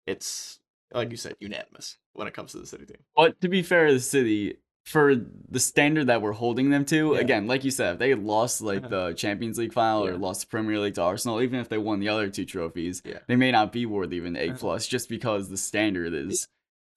it's 0.07 0.59
like 0.93 1.09
you 1.09 1.17
said, 1.17 1.35
unanimous 1.39 1.97
when 2.13 2.27
it 2.27 2.33
comes 2.35 2.51
to 2.51 2.59
the 2.59 2.67
city 2.67 2.85
team. 2.85 2.97
But 3.15 3.41
to 3.41 3.47
be 3.49 3.63
fair 3.63 3.91
the 3.91 3.99
city, 3.99 4.57
for 4.85 5.15
the 5.15 5.59
standard 5.59 6.07
that 6.07 6.21
we're 6.21 6.33
holding 6.33 6.69
them 6.69 6.83
to, 6.85 7.13
Yeah. 7.13 7.19
again, 7.21 7.47
like 7.47 7.63
you 7.63 7.71
said, 7.71 7.93
if 7.93 7.99
they 7.99 8.09
had 8.09 8.21
lost 8.23 8.61
like 8.61 8.79
Uh-huh. 8.85 9.07
the 9.09 9.13
Champions 9.13 9.57
League 9.57 9.71
final 9.73 10.05
Yeah. 10.05 10.11
or 10.13 10.17
lost 10.17 10.41
the 10.41 10.47
Premier 10.47 10.77
League 10.79 10.95
to 10.95 11.01
Arsenal, 11.01 11.41
even 11.41 11.59
if 11.59 11.69
they 11.69 11.77
won 11.77 11.99
the 11.99 12.09
other 12.09 12.29
two 12.29 12.45
trophies, 12.45 13.01
Yeah. 13.05 13.19
they 13.27 13.35
may 13.37 13.51
not 13.51 13.71
be 13.71 13.85
worthy 13.85 14.17
of 14.17 14.25
an 14.25 14.35
A 14.35 14.51
plus 14.51 14.85
just 14.87 15.07
because 15.07 15.49
the 15.49 15.57
standard 15.57 16.13
is 16.13 16.47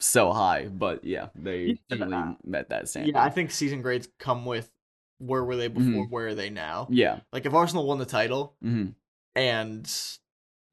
so 0.00 0.32
high. 0.32 0.66
But 0.66 1.04
yeah, 1.04 1.28
they 1.36 1.78
definitely 1.88 2.36
met 2.44 2.70
that 2.70 2.88
standard. 2.88 3.12
Yeah, 3.14 3.22
I 3.22 3.30
think 3.30 3.50
season 3.52 3.82
grades 3.82 4.08
come 4.18 4.44
with 4.44 4.70
where 5.18 5.44
were 5.44 5.56
they 5.56 5.68
before, 5.68 6.06
Mhm. 6.06 6.10
where 6.10 6.26
are 6.28 6.34
they 6.34 6.50
now? 6.50 6.88
yeah. 6.90 7.20
Like 7.32 7.46
if 7.46 7.54
Arsenal 7.54 7.86
won 7.86 7.98
the 7.98 8.04
title 8.04 8.56
hmm 8.60 8.88
and 9.36 9.90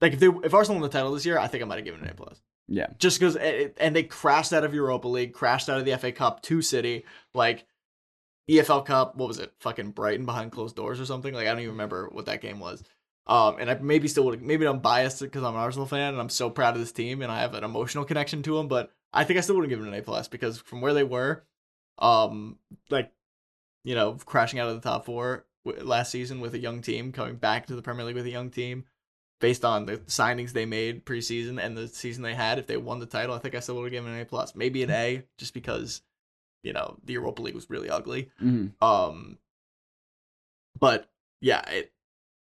like 0.02 0.14
if 0.14 0.20
they 0.20 0.28
if 0.44 0.54
Arsenal 0.54 0.82
won 0.82 0.90
the 0.90 0.98
title 0.98 1.14
this 1.14 1.26
year, 1.26 1.38
I 1.38 1.48
think 1.48 1.64
I 1.64 1.68
might 1.68 1.76
have 1.76 1.86
given 1.86 2.02
it 2.02 2.06
an 2.06 2.10
A 2.12 2.16
plus. 2.16 2.42
Yeah. 2.68 2.88
just 2.98 3.20
because 3.20 3.36
and 3.36 3.96
they 3.96 4.04
crashed 4.04 4.54
out 4.54 4.64
of 4.64 4.74
Europa 4.74 5.08
League, 5.08 5.34
crashed 5.34 5.70
out 5.70 5.80
of 5.80 5.86
the 5.86 5.98
FA 5.98 6.12
Cup 6.12 6.42
to 6.44 6.62
City, 6.62 7.06
like 7.34 7.66
EFL 8.50 8.86
Cup. 8.86 9.16
What 9.16 9.28
was 9.28 9.40
it? 9.40 9.54
Fucking 9.60 9.92
Brighton 9.92 10.26
behind 10.26 10.52
closed 10.52 10.76
doors 10.76 11.00
or 11.00 11.06
something. 11.06 11.34
Like 11.34 11.48
I 11.48 11.52
don't 11.52 11.60
even 11.60 11.72
remember 11.72 12.10
what 12.12 12.26
that 12.26 12.42
game 12.42 12.60
was. 12.60 12.84
Um, 13.26 13.56
and 13.60 13.70
I 13.70 13.76
maybe 13.76 14.08
still 14.08 14.26
would 14.26 14.42
maybe 14.42 14.66
I'm 14.66 14.80
biased 14.80 15.22
because 15.22 15.44
I'm 15.44 15.56
an 15.56 15.62
Arsenal 15.62 15.86
fan 15.86 16.14
and 16.14 16.22
I'm 16.22 16.30
so 16.30 16.50
proud 16.50 16.74
of 16.76 16.82
this 16.82 16.92
team 16.92 17.22
and 17.22 17.32
I 17.32 17.42
have 17.42 17.54
an 17.54 17.64
emotional 17.64 18.06
connection 18.06 18.44
to 18.44 18.58
them. 18.58 18.68
But 18.68 18.92
I 19.14 19.24
think 19.24 19.38
I 19.38 19.42
still 19.42 19.56
wouldn't 19.56 19.70
give 19.70 19.80
it 19.80 19.88
an 19.88 19.94
A 19.94 20.02
plus 20.02 20.28
because 20.28 20.58
from 20.60 20.82
where 20.82 20.94
they 20.94 21.04
were, 21.04 21.46
um, 22.00 22.58
like 22.90 23.12
you 23.84 23.96
know, 23.96 24.18
crashing 24.26 24.60
out 24.60 24.70
of 24.70 24.76
the 24.76 24.90
top 24.90 25.06
four 25.06 25.46
last 25.66 26.12
season 26.12 26.42
with 26.42 26.54
a 26.54 26.60
young 26.60 26.82
team, 26.82 27.12
coming 27.12 27.36
back 27.36 27.68
to 27.68 27.76
the 27.76 27.82
Premier 27.82 28.06
League 28.06 28.16
with 28.16 28.26
a 28.26 28.32
young 28.32 28.50
team, 28.50 28.86
based 29.44 29.66
on 29.66 29.86
the 29.86 29.98
signings 29.98 30.54
they 30.54 30.66
made 30.66 31.06
preseason 31.06 31.62
and 31.62 31.78
the 31.78 31.90
season 31.90 32.24
they 32.24 32.34
had, 32.34 32.58
if 32.60 32.66
they 32.66 32.78
won 32.78 33.00
the 33.02 33.06
title, 33.06 33.36
I 33.36 33.40
think 33.40 33.56
I 33.56 33.60
still 33.60 33.76
would 33.76 33.84
have 33.84 33.92
given 33.92 34.14
an 34.14 34.22
A 34.22 34.24
plus, 34.24 34.56
maybe 34.56 34.84
an 34.84 34.90
A, 34.90 35.24
just 35.38 35.54
because 35.54 36.02
you 36.64 36.72
know 36.72 36.98
the 37.04 37.12
Europa 37.12 37.42
League 37.42 37.54
was 37.54 37.70
really 37.70 37.90
ugly. 37.90 38.32
hmm 38.40 38.68
Um, 38.82 39.38
but 40.80 41.12
yeah, 41.42 41.70
it 41.70 41.92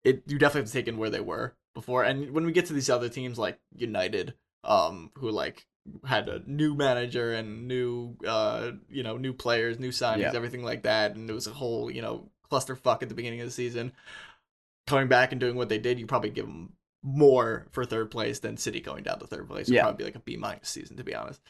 it 0.03 0.25
you 0.27 0.39
definitely 0.41 0.63
have 0.63 0.71
to 0.71 0.73
take 0.73 0.89
in 0.89 0.99
where 0.99 1.09
they 1.09 1.21
were 1.21 1.55
before, 1.73 2.03
and 2.03 2.33
when 2.33 2.45
we 2.45 2.51
get 2.51 2.67
to 2.67 2.73
these 2.73 2.91
other 2.91 3.09
teams 3.09 3.39
like 3.39 3.61
United, 3.77 4.35
um, 4.65 5.13
who 5.19 5.31
like 5.31 5.69
had 6.05 6.29
a 6.29 6.43
new 6.47 6.75
manager 6.75 7.33
and 7.33 7.69
new 7.69 8.17
uh 8.27 8.73
you 8.91 9.05
know 9.05 9.17
new 9.17 9.33
players, 9.33 9.79
new 9.79 9.91
signings, 9.93 10.19
Yeah. 10.19 10.35
everything 10.35 10.65
like 10.65 10.83
that, 10.83 11.15
and 11.15 11.31
it 11.31 11.33
was 11.33 11.47
a 11.47 11.53
whole 11.53 11.93
you 11.93 12.03
know 12.03 12.29
clusterfuck 12.51 13.05
at 13.05 13.09
the 13.09 13.15
beginning 13.15 13.41
of 13.41 13.47
the 13.47 13.53
season. 13.53 13.93
Coming 14.89 15.07
back 15.07 15.31
and 15.31 15.41
doing 15.41 15.55
what 15.55 15.69
they 15.69 15.79
did, 15.79 16.01
you 16.01 16.07
probably 16.07 16.31
give 16.31 16.47
them 16.47 16.73
more 17.03 17.67
for 17.71 17.85
third 17.85 18.11
place 18.11 18.41
than 18.41 18.57
City 18.57 18.81
going 18.81 19.05
down 19.05 19.19
to 19.21 19.27
third 19.27 19.49
place. 19.49 19.63
It'd 19.67 19.75
Yeah. 19.75 19.83
probably 19.83 19.99
be 19.99 20.05
like 20.05 20.17
a 20.17 20.21
B 20.21 20.37
minus 20.37 20.69
season 20.69 20.97
to 20.97 21.05
be 21.05 21.15
honest. 21.15 21.41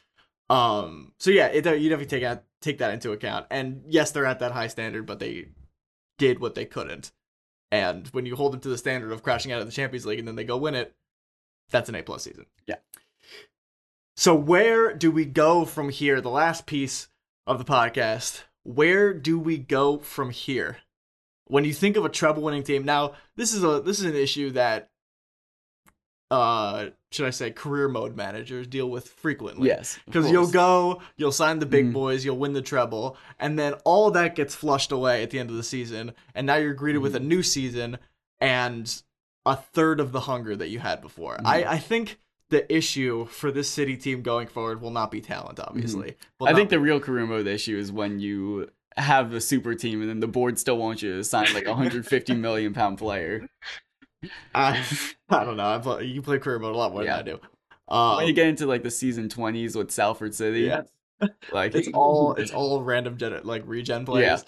Um. 0.50 1.12
So 1.18 1.30
yeah, 1.30 1.46
it, 1.48 1.64
you 1.64 1.88
definitely 1.90 2.06
take 2.06 2.22
out 2.24 2.42
take 2.60 2.78
that 2.78 2.92
into 2.94 3.12
account. 3.12 3.46
And 3.50 3.82
yes, 3.86 4.10
they're 4.10 4.26
at 4.26 4.38
that 4.40 4.52
high 4.52 4.68
standard, 4.68 5.06
but 5.06 5.18
they 5.18 5.48
did 6.18 6.38
what 6.40 6.54
they 6.54 6.64
couldn't. 6.64 7.12
And 7.70 8.08
when 8.08 8.24
you 8.26 8.34
hold 8.34 8.52
them 8.54 8.60
to 8.60 8.68
the 8.68 8.78
standard 8.78 9.12
of 9.12 9.22
crashing 9.22 9.52
out 9.52 9.60
of 9.60 9.66
the 9.66 9.72
Champions 9.72 10.06
League 10.06 10.18
and 10.18 10.26
then 10.26 10.36
they 10.36 10.44
go 10.44 10.56
win 10.56 10.74
it, 10.74 10.94
that's 11.70 11.88
an 11.90 11.94
A 11.96 12.02
plus 12.02 12.22
season. 12.22 12.46
Yeah. 12.66 12.76
So 14.16 14.34
where 14.34 14.94
do 14.94 15.10
we 15.10 15.24
go 15.26 15.64
from 15.64 15.90
here? 15.90 16.20
The 16.20 16.30
last 16.30 16.66
piece 16.66 17.08
of 17.46 17.58
the 17.58 17.64
podcast. 17.64 18.42
Where 18.64 19.14
do 19.14 19.38
we 19.38 19.58
go 19.58 19.98
from 19.98 20.30
here? 20.30 20.78
When 21.46 21.64
you 21.64 21.72
think 21.72 21.96
of 21.96 22.04
a 22.04 22.10
treble 22.10 22.42
winning 22.42 22.62
team, 22.62 22.84
now 22.84 23.12
this 23.36 23.52
is 23.54 23.62
a 23.64 23.80
this 23.80 23.98
is 24.00 24.04
an 24.06 24.16
issue 24.16 24.50
that 24.52 24.90
uh 26.30 26.88
should 27.10 27.26
I 27.26 27.30
say 27.30 27.50
career 27.50 27.88
mode 27.88 28.16
managers 28.16 28.66
deal 28.66 28.90
with 28.90 29.08
frequently. 29.08 29.68
Yes. 29.68 29.98
Because 30.04 30.30
you'll 30.30 30.50
go, 30.50 31.00
you'll 31.16 31.32
sign 31.32 31.58
the 31.58 31.64
big 31.64 31.86
Mhm. 31.86 31.92
boys, 31.94 32.22
you'll 32.24 32.36
win 32.36 32.52
the 32.52 32.60
treble, 32.60 33.16
and 33.38 33.58
then 33.58 33.72
all 33.84 34.10
that 34.10 34.34
gets 34.34 34.54
flushed 34.54 34.92
away 34.92 35.22
at 35.22 35.30
the 35.30 35.38
end 35.38 35.48
of 35.48 35.56
the 35.56 35.62
season, 35.62 36.12
and 36.34 36.46
now 36.46 36.56
you're 36.56 36.74
greeted 36.74 36.98
with 36.98 37.14
a 37.16 37.18
Mm-hmm. 37.18 37.28
new 37.28 37.42
season 37.42 37.98
and 38.40 39.02
a 39.46 39.56
third 39.56 40.00
of 40.00 40.12
the 40.12 40.20
hunger 40.20 40.54
that 40.54 40.68
you 40.68 40.80
had 40.80 41.00
before. 41.00 41.38
Mhm. 41.38 41.46
I, 41.46 41.64
I 41.64 41.78
think 41.78 42.18
the 42.50 42.70
issue 42.74 43.24
for 43.26 43.50
this 43.50 43.68
City 43.70 43.96
team 43.96 44.20
going 44.20 44.48
forward 44.48 44.82
will 44.82 44.90
not 44.90 45.10
be 45.10 45.22
talent, 45.22 45.58
obviously. 45.60 46.10
Mm-hmm. 46.12 46.44
I 46.44 46.52
think 46.54 46.68
be- 46.68 46.76
the 46.76 46.80
real 46.80 47.00
career 47.00 47.24
mode 47.26 47.46
issue 47.46 47.78
is 47.78 47.90
when 47.90 48.20
you 48.20 48.68
have 48.98 49.32
a 49.32 49.40
super 49.40 49.74
team 49.74 50.00
and 50.02 50.10
then 50.10 50.20
the 50.20 50.26
board 50.28 50.58
still 50.58 50.76
wants 50.76 51.02
you 51.02 51.14
to 51.16 51.24
sign 51.24 51.46
like 51.54 51.64
a 51.66 51.70
150 51.70 52.34
million 52.34 52.74
pound 52.74 52.98
player. 52.98 53.48
I, 54.54 54.84
I 55.28 55.44
don't 55.44 55.56
know. 55.56 55.74
I 55.74 55.78
play, 55.78 56.04
you 56.04 56.22
play 56.22 56.38
career 56.38 56.58
mode 56.58 56.74
a 56.74 56.78
lot 56.78 56.92
more 56.92 57.04
Yeah. 57.04 57.22
than 57.22 57.28
I 57.34 57.36
do. 57.36 57.40
Um, 57.88 58.16
when 58.18 58.26
you 58.26 58.32
get 58.34 58.46
into 58.48 58.66
like 58.66 58.82
the 58.82 58.90
season 58.90 59.28
20s 59.28 59.74
with 59.74 59.90
Salford 59.90 60.34
City, 60.34 60.60
yeah, 60.62 60.82
like 61.52 61.74
it's 61.74 61.88
all 61.94 62.34
it's 62.34 62.50
all 62.52 62.82
random 62.82 63.16
gen 63.16 63.40
like 63.44 63.62
regen 63.66 64.04
players. 64.04 64.44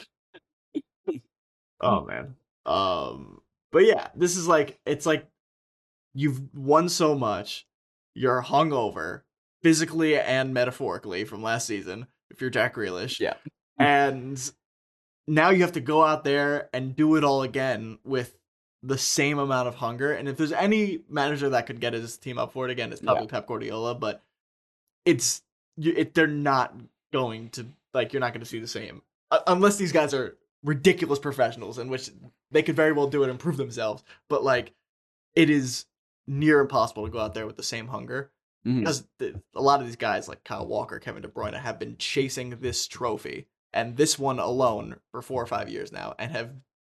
Oh 1.81 2.05
man. 2.05 2.37
Um 2.67 3.41
but 3.73 3.85
yeah, 3.87 4.09
this 4.15 4.37
is 4.37 4.47
like 4.47 4.79
it's 4.85 5.07
like 5.07 5.27
you've 6.15 6.41
won 6.55 6.89
so 6.89 7.15
much, 7.15 7.67
you're 8.15 8.43
hungover 8.43 9.23
physically 9.63 10.19
and 10.19 10.53
metaphorically 10.53 11.25
from 11.25 11.43
last 11.43 11.67
season 11.67 12.07
if 12.31 12.41
you're 12.41 12.51
Jack 12.51 12.75
Grealish. 12.75 13.21
Yeah. 13.21 13.35
And 13.79 14.39
now 15.27 15.49
you 15.49 15.63
have 15.63 15.73
to 15.73 15.81
go 15.81 16.05
out 16.05 16.23
there 16.23 16.69
and 16.75 16.95
do 16.95 17.17
it 17.17 17.25
all 17.25 17.41
again 17.43 17.99
with 18.05 18.37
the 18.83 18.99
same 18.99 19.39
amount 19.39 19.69
of 19.69 19.75
hunger. 19.77 20.13
And 20.13 20.29
if 20.29 20.37
there's 20.37 20.53
any 20.53 21.01
manager 21.09 21.51
that 21.51 21.67
could 21.67 21.81
get 21.81 21.93
his 21.93 22.17
team 22.17 22.39
up 22.39 22.53
for 22.53 22.65
it 22.67 22.71
again, 22.71 22.93
it's 22.93 23.03
probably 23.03 23.23
Pep 23.29 23.47
Guardiola, 23.47 23.95
but 23.95 24.23
it's 25.05 25.43
you- 25.77 25.95
it, 25.97 26.15
they're 26.15 26.27
not 26.27 26.75
going 27.13 27.49
to 27.51 27.67
like 27.95 28.13
you're 28.13 28.21
not 28.21 28.33
going 28.33 28.41
to 28.41 28.47
see 28.47 28.61
the 28.61 28.67
same 28.69 29.03
uh, 29.31 29.41
unless 29.47 29.77
these 29.77 29.93
guys 29.93 30.15
are 30.15 30.37
ridiculous 30.63 31.19
professionals 31.19 31.79
in 31.79 31.89
which 31.89 32.11
they 32.51 32.63
could 32.63 32.77
very 32.77 32.93
well 32.93 33.07
do 33.09 33.23
it 33.25 33.31
and 33.31 33.39
prove 33.39 33.57
themselves 33.57 34.05
but 34.29 34.45
like 34.45 34.73
it 35.35 35.51
is 35.51 35.87
near 36.29 36.61
impossible 36.61 37.05
to 37.05 37.11
go 37.11 37.19
out 37.19 37.35
there 37.35 37.47
with 37.47 37.57
the 37.57 37.63
same 37.63 37.89
hunger 37.89 38.31
Mhm. 38.67 38.81
because 38.81 39.09
the, 39.19 39.41
a 39.55 39.63
lot 39.63 39.81
of 39.81 39.87
these 39.87 39.97
guys 39.97 40.29
like 40.29 40.45
Kyle 40.45 40.67
Walker, 40.67 40.99
Kevin 40.99 41.23
De 41.23 41.29
Bruyne 41.29 41.59
have 41.59 41.79
been 41.79 41.97
chasing 41.97 42.51
this 42.61 42.87
trophy 42.87 43.47
and 43.73 43.97
this 43.97 44.19
one 44.19 44.39
alone 44.39 44.97
for 45.11 45.23
4 45.23 45.43
or 45.43 45.47
5 45.47 45.69
years 45.71 45.91
now 45.91 46.15
and 46.19 46.31
have 46.31 46.51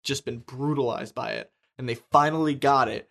just 0.03 0.25
been 0.25 0.39
brutalized 0.39 1.15
by 1.15 1.31
it 1.31 1.51
and 1.77 1.87
they 1.87 1.95
finally 1.95 2.55
got 2.55 2.87
it 2.87 3.09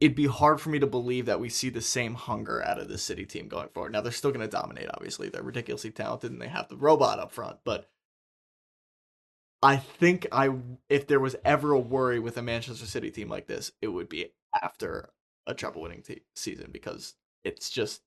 it'd 0.00 0.16
be 0.16 0.26
hard 0.26 0.60
for 0.60 0.68
me 0.68 0.78
to 0.78 0.86
believe 0.86 1.26
that 1.26 1.40
we 1.40 1.48
see 1.48 1.70
the 1.70 1.80
same 1.80 2.14
hunger 2.14 2.62
out 2.62 2.78
of 2.78 2.88
the 2.88 2.98
city 2.98 3.24
team 3.24 3.48
going 3.48 3.68
forward. 3.68 3.92
Now 3.92 4.00
they're 4.00 4.12
still 4.12 4.32
going 4.32 4.46
to 4.46 4.56
dominate. 4.56 4.88
Obviously, 4.92 5.28
they're 5.30 5.42
ridiculously 5.42 5.92
talented 5.92 6.30
and 6.30 6.42
they 6.42 6.48
have 6.48 6.68
the 6.68 6.76
robot 6.76 7.18
up 7.18 7.32
front. 7.32 7.58
But 7.64 7.88
I 9.62 9.76
think 9.76 10.26
I, 10.30 10.50
if 10.90 11.06
there 11.06 11.20
was 11.20 11.36
ever 11.44 11.72
a 11.72 11.78
worry 11.78 12.18
with 12.18 12.36
a 12.36 12.42
Manchester 12.42 12.84
City 12.84 13.10
team 13.10 13.30
like 13.30 13.46
this, 13.46 13.72
it 13.80 13.88
would 13.88 14.10
be 14.10 14.32
after 14.62 15.10
a 15.46 15.54
treble-winning 15.54 16.02
te- 16.02 16.22
season 16.34 16.68
because 16.70 17.14
it's 17.44 17.70
just 17.70 18.02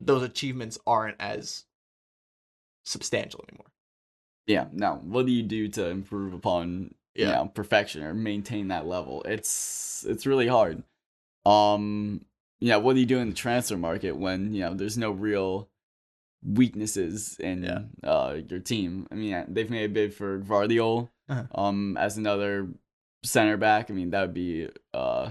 those 0.00 0.22
achievements 0.22 0.78
aren't 0.86 1.16
as 1.20 1.64
substantial 2.84 3.44
anymore. 3.48 3.72
yeah. 4.46 4.66
Now, 4.72 4.96
what 5.02 5.26
do 5.26 5.32
you 5.32 5.42
do 5.42 5.68
to 5.68 5.86
improve 5.88 6.32
upon 6.32 6.94
Yeah. 7.20 7.26
you 7.28 7.32
know 7.34 7.46
perfection 7.54 8.02
or 8.02 8.14
maintain 8.14 8.68
that 8.68 8.86
level? 8.86 9.22
It's 9.24 10.04
it's 10.08 10.26
really 10.26 10.48
hard. 10.48 10.82
Um, 11.46 12.24
yeah. 12.60 12.76
What 12.76 12.94
do 12.94 13.00
you 13.00 13.06
do 13.06 13.18
in 13.18 13.28
the 13.30 13.34
transfer 13.34 13.76
market 13.76 14.12
when 14.16 14.52
you 14.54 14.60
know 14.62 14.74
there's 14.74 14.98
no 14.98 15.10
real 15.10 15.68
weaknesses 16.42 17.38
in 17.38 17.62
Yeah. 17.62 17.82
uh 18.08 18.38
your 18.48 18.60
team? 18.60 19.06
I 19.10 19.14
mean, 19.14 19.44
they've 19.48 19.70
made 19.70 19.84
a 19.84 19.88
bid 19.88 20.14
for 20.14 20.40
Gvardiol 20.40 21.08
Uh-huh. 21.28 21.44
um 21.54 21.96
as 21.96 22.16
another 22.16 22.68
center 23.24 23.56
back. 23.56 23.90
I 23.90 23.94
mean, 23.94 24.10
that 24.10 24.22
would 24.22 24.34
be 24.34 24.68
uh, 24.94 25.30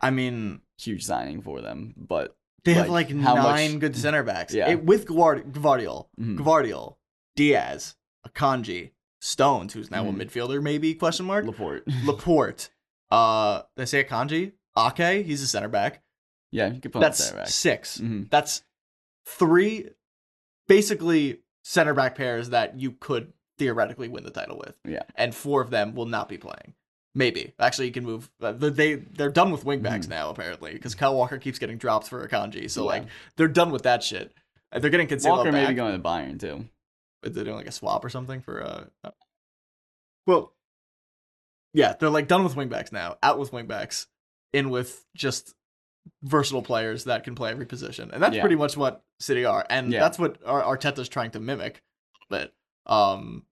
I 0.00 0.10
mean, 0.10 0.60
huge 0.78 1.04
signing 1.04 1.40
for 1.42 1.60
them, 1.60 1.94
but 1.96 2.36
they 2.64 2.74
have 2.74 2.88
Like, 2.88 3.10
like 3.10 3.20
how 3.20 3.36
much- 3.36 3.56
nine 3.56 3.78
good 3.78 3.96
center 3.96 4.22
backs. 4.22 4.52
Yeah. 4.54 4.70
It- 4.70 4.84
with 4.84 5.06
Guard- 5.06 5.52
Gvardiol, 5.52 6.08
mhm. 6.20 6.36
Gvardiol, 6.38 6.96
Diaz, 7.36 7.94
Akanji, 8.26 8.90
Stones, 9.26 9.72
who's 9.74 9.90
now 9.90 10.04
Mhm. 10.04 10.20
a 10.20 10.24
midfielder, 10.24 10.62
maybe 10.62 10.94
question 10.94 11.26
mark. 11.26 11.44
Laporte. 11.44 11.84
Laporte. 12.04 12.70
Uh, 13.10 13.62
they 13.76 13.84
say 13.86 14.04
Akanji? 14.04 14.52
Ake, 14.78 15.24
he's 15.26 15.42
a 15.42 15.46
center 15.46 15.68
back. 15.68 16.02
yeah, 16.52 16.72
you 16.72 16.80
put 16.80 17.00
That's 17.00 17.18
center 17.24 17.38
back. 17.40 17.48
6 17.48 17.98
hmm 17.98 18.22
That's 18.30 18.62
three, 19.26 19.90
basically 20.68 21.40
center 21.62 21.94
back 21.94 22.14
pairs 22.14 22.50
that 22.50 22.78
you 22.78 22.92
could 22.92 23.32
theoretically 23.58 24.08
win 24.08 24.24
the 24.24 24.30
title 24.30 24.58
with. 24.58 24.76
Yeah. 24.84 25.02
and 25.14 25.34
four 25.34 25.60
of 25.62 25.70
them 25.70 25.94
will 25.94 26.06
not 26.06 26.28
be 26.28 26.38
playing. 26.38 26.74
Maybe 27.14 27.54
actually, 27.58 27.86
you 27.86 27.92
can 27.92 28.04
move. 28.04 28.30
uh, 28.42 28.52
They 28.52 28.96
they're 28.96 29.30
done 29.30 29.50
with 29.50 29.64
wingbacks 29.64 30.04
Mhm. 30.04 30.10
now 30.10 30.30
apparently 30.30 30.72
because 30.74 30.94
Kyle 30.94 31.16
Walker 31.16 31.38
keeps 31.38 31.58
getting 31.58 31.78
dropped 31.78 32.08
for 32.08 32.26
Akanji. 32.28 32.70
So 32.70 32.82
Yeah. 32.82 32.88
like 32.90 33.04
they're 33.36 33.48
done 33.48 33.70
with 33.70 33.82
that 33.84 34.02
shit. 34.02 34.34
They're 34.72 34.90
getting 34.90 35.08
Cancelo 35.08 35.30
Walker 35.30 35.44
back. 35.52 35.62
maybe 35.62 35.74
going 35.74 35.94
to 35.96 36.02
Bayern 36.06 36.38
too. 36.38 36.68
They're 37.34 37.44
doing 37.44 37.56
like 37.56 37.66
a 37.66 37.72
swap 37.72 38.04
or 38.04 38.08
something 38.10 38.40
for 38.40 38.62
uh 38.62 38.84
uh, 39.04 39.10
well 40.26 40.52
yeah 41.74 41.94
they're 41.98 42.10
like 42.10 42.28
done 42.28 42.42
with 42.44 42.54
wingbacks 42.54 42.92
now 42.92 43.16
out 43.22 43.38
with 43.38 43.50
wingbacks 43.50 44.06
in 44.52 44.70
with 44.70 45.04
just 45.14 45.54
versatile 46.22 46.62
players 46.62 47.04
that 47.04 47.24
can 47.24 47.34
play 47.34 47.50
every 47.50 47.66
position 47.66 48.10
and 48.12 48.22
that's 48.22 48.34
Yeah. 48.36 48.40
pretty 48.42 48.56
much 48.56 48.76
what 48.76 49.04
city 49.20 49.44
are 49.44 49.66
and 49.68 49.92
Yeah. 49.92 50.00
that's 50.00 50.18
what 50.18 50.38
Ar- 50.46 50.76
arteta's 50.76 51.08
trying 51.08 51.32
to 51.32 51.40
mimic 51.40 51.82
but 52.30 52.52
um 52.86 53.44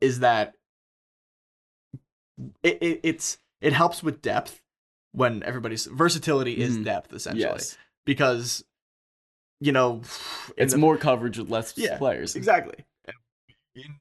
is 0.00 0.20
that 0.20 0.54
it, 2.62 2.78
it 2.82 3.00
it's 3.02 3.38
it 3.60 3.72
helps 3.72 4.02
with 4.02 4.22
depth 4.22 4.62
when 5.12 5.42
everybody's 5.42 5.86
versatility 5.86 6.58
is 6.60 6.76
Mhm. 6.78 6.84
depth 6.84 7.12
essentially 7.12 7.42
Yes, 7.42 7.76
because 8.04 8.64
you 9.60 9.72
know 9.72 10.02
it's 10.56 10.72
the- 10.74 10.78
more 10.78 10.96
coverage 10.96 11.38
with 11.38 11.48
less 11.50 11.76
Yeah, 11.76 11.98
players. 11.98 12.36
Exactly. 12.36 12.84
In 13.86 13.92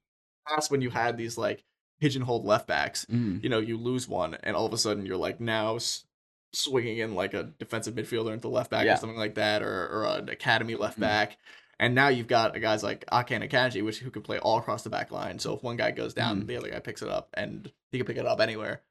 the 0.45 0.55
past, 0.55 0.71
when 0.71 0.81
you 0.81 0.89
had 0.89 1.17
these 1.17 1.37
like 1.37 1.63
pigeonholed 1.99 2.45
left 2.45 2.67
backs, 2.67 3.05
Mhm. 3.05 3.43
you 3.43 3.49
know, 3.49 3.59
you 3.59 3.77
lose 3.77 4.07
one, 4.07 4.35
and 4.35 4.55
all 4.55 4.65
of 4.65 4.73
a 4.73 4.77
sudden 4.77 5.05
you're 5.05 5.17
like 5.17 5.39
now 5.39 5.75
s- 5.77 6.05
swinging 6.53 6.99
in 6.99 7.15
like 7.15 7.33
a 7.33 7.43
defensive 7.43 7.95
midfielder 7.95 8.33
into 8.33 8.47
left 8.47 8.71
back 8.71 8.85
Yeah. 8.85 8.93
or 8.93 8.97
something 8.97 9.17
like 9.17 9.35
that, 9.35 9.61
or, 9.61 9.87
or 9.89 10.05
an 10.17 10.29
academy 10.29 10.75
left 10.75 10.97
Mhm. 10.97 11.01
back. 11.01 11.37
And 11.79 11.93
now 11.93 12.07
you've 12.07 12.27
got 12.27 12.59
guys 12.59 12.81
like 12.83 13.03
Ake 13.13 13.31
and 13.31 13.43
Akanji, 13.43 13.83
which 13.85 13.99
who 13.99 14.09
can 14.09 14.23
play 14.23 14.39
all 14.39 14.57
across 14.57 14.83
the 14.83 14.89
back 14.89 15.11
line. 15.11 15.37
So 15.39 15.53
if 15.55 15.61
one 15.63 15.77
guy 15.77 15.91
goes 15.91 16.13
down, 16.13 16.41
Mhm. 16.43 16.47
the 16.47 16.57
other 16.57 16.69
guy 16.71 16.79
picks 16.79 17.01
it 17.03 17.09
up, 17.09 17.29
and 17.35 17.71
he 17.91 17.97
can 17.99 18.07
pick 18.07 18.17
it 18.17 18.25
up 18.25 18.39
anywhere. 18.39 18.81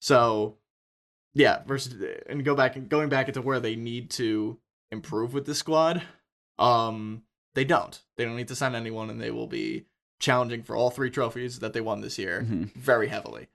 So 0.00 0.58
yeah, 1.32 1.62
versus 1.64 1.94
and 2.28 2.44
go 2.44 2.54
back 2.54 2.76
and 2.76 2.88
going 2.88 3.08
back 3.08 3.28
into 3.28 3.42
where 3.42 3.60
they 3.60 3.76
need 3.76 4.10
to 4.10 4.60
improve 4.90 5.32
with 5.34 5.46
the 5.46 5.54
squad. 5.54 6.02
Um, 6.58 7.24
they 7.54 7.64
don't. 7.64 8.00
They 8.16 8.24
don't 8.24 8.36
need 8.36 8.48
to 8.48 8.56
sign 8.56 8.74
anyone, 8.74 9.10
and 9.10 9.20
they 9.20 9.30
will 9.30 9.46
be 9.48 9.86
challenging 10.20 10.62
for 10.62 10.76
all 10.76 10.90
three 10.90 11.10
trophies 11.10 11.58
that 11.58 11.72
they 11.72 11.80
won 11.80 12.00
this 12.00 12.18
year 12.18 12.46
Mhm. 12.48 12.72
very 12.74 13.08
heavily. 13.08 13.48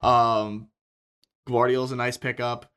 Um, 0.00 0.68
Gvardiol's 1.48 1.92
a 1.92 1.96
nice 1.96 2.16
pickup. 2.16 2.70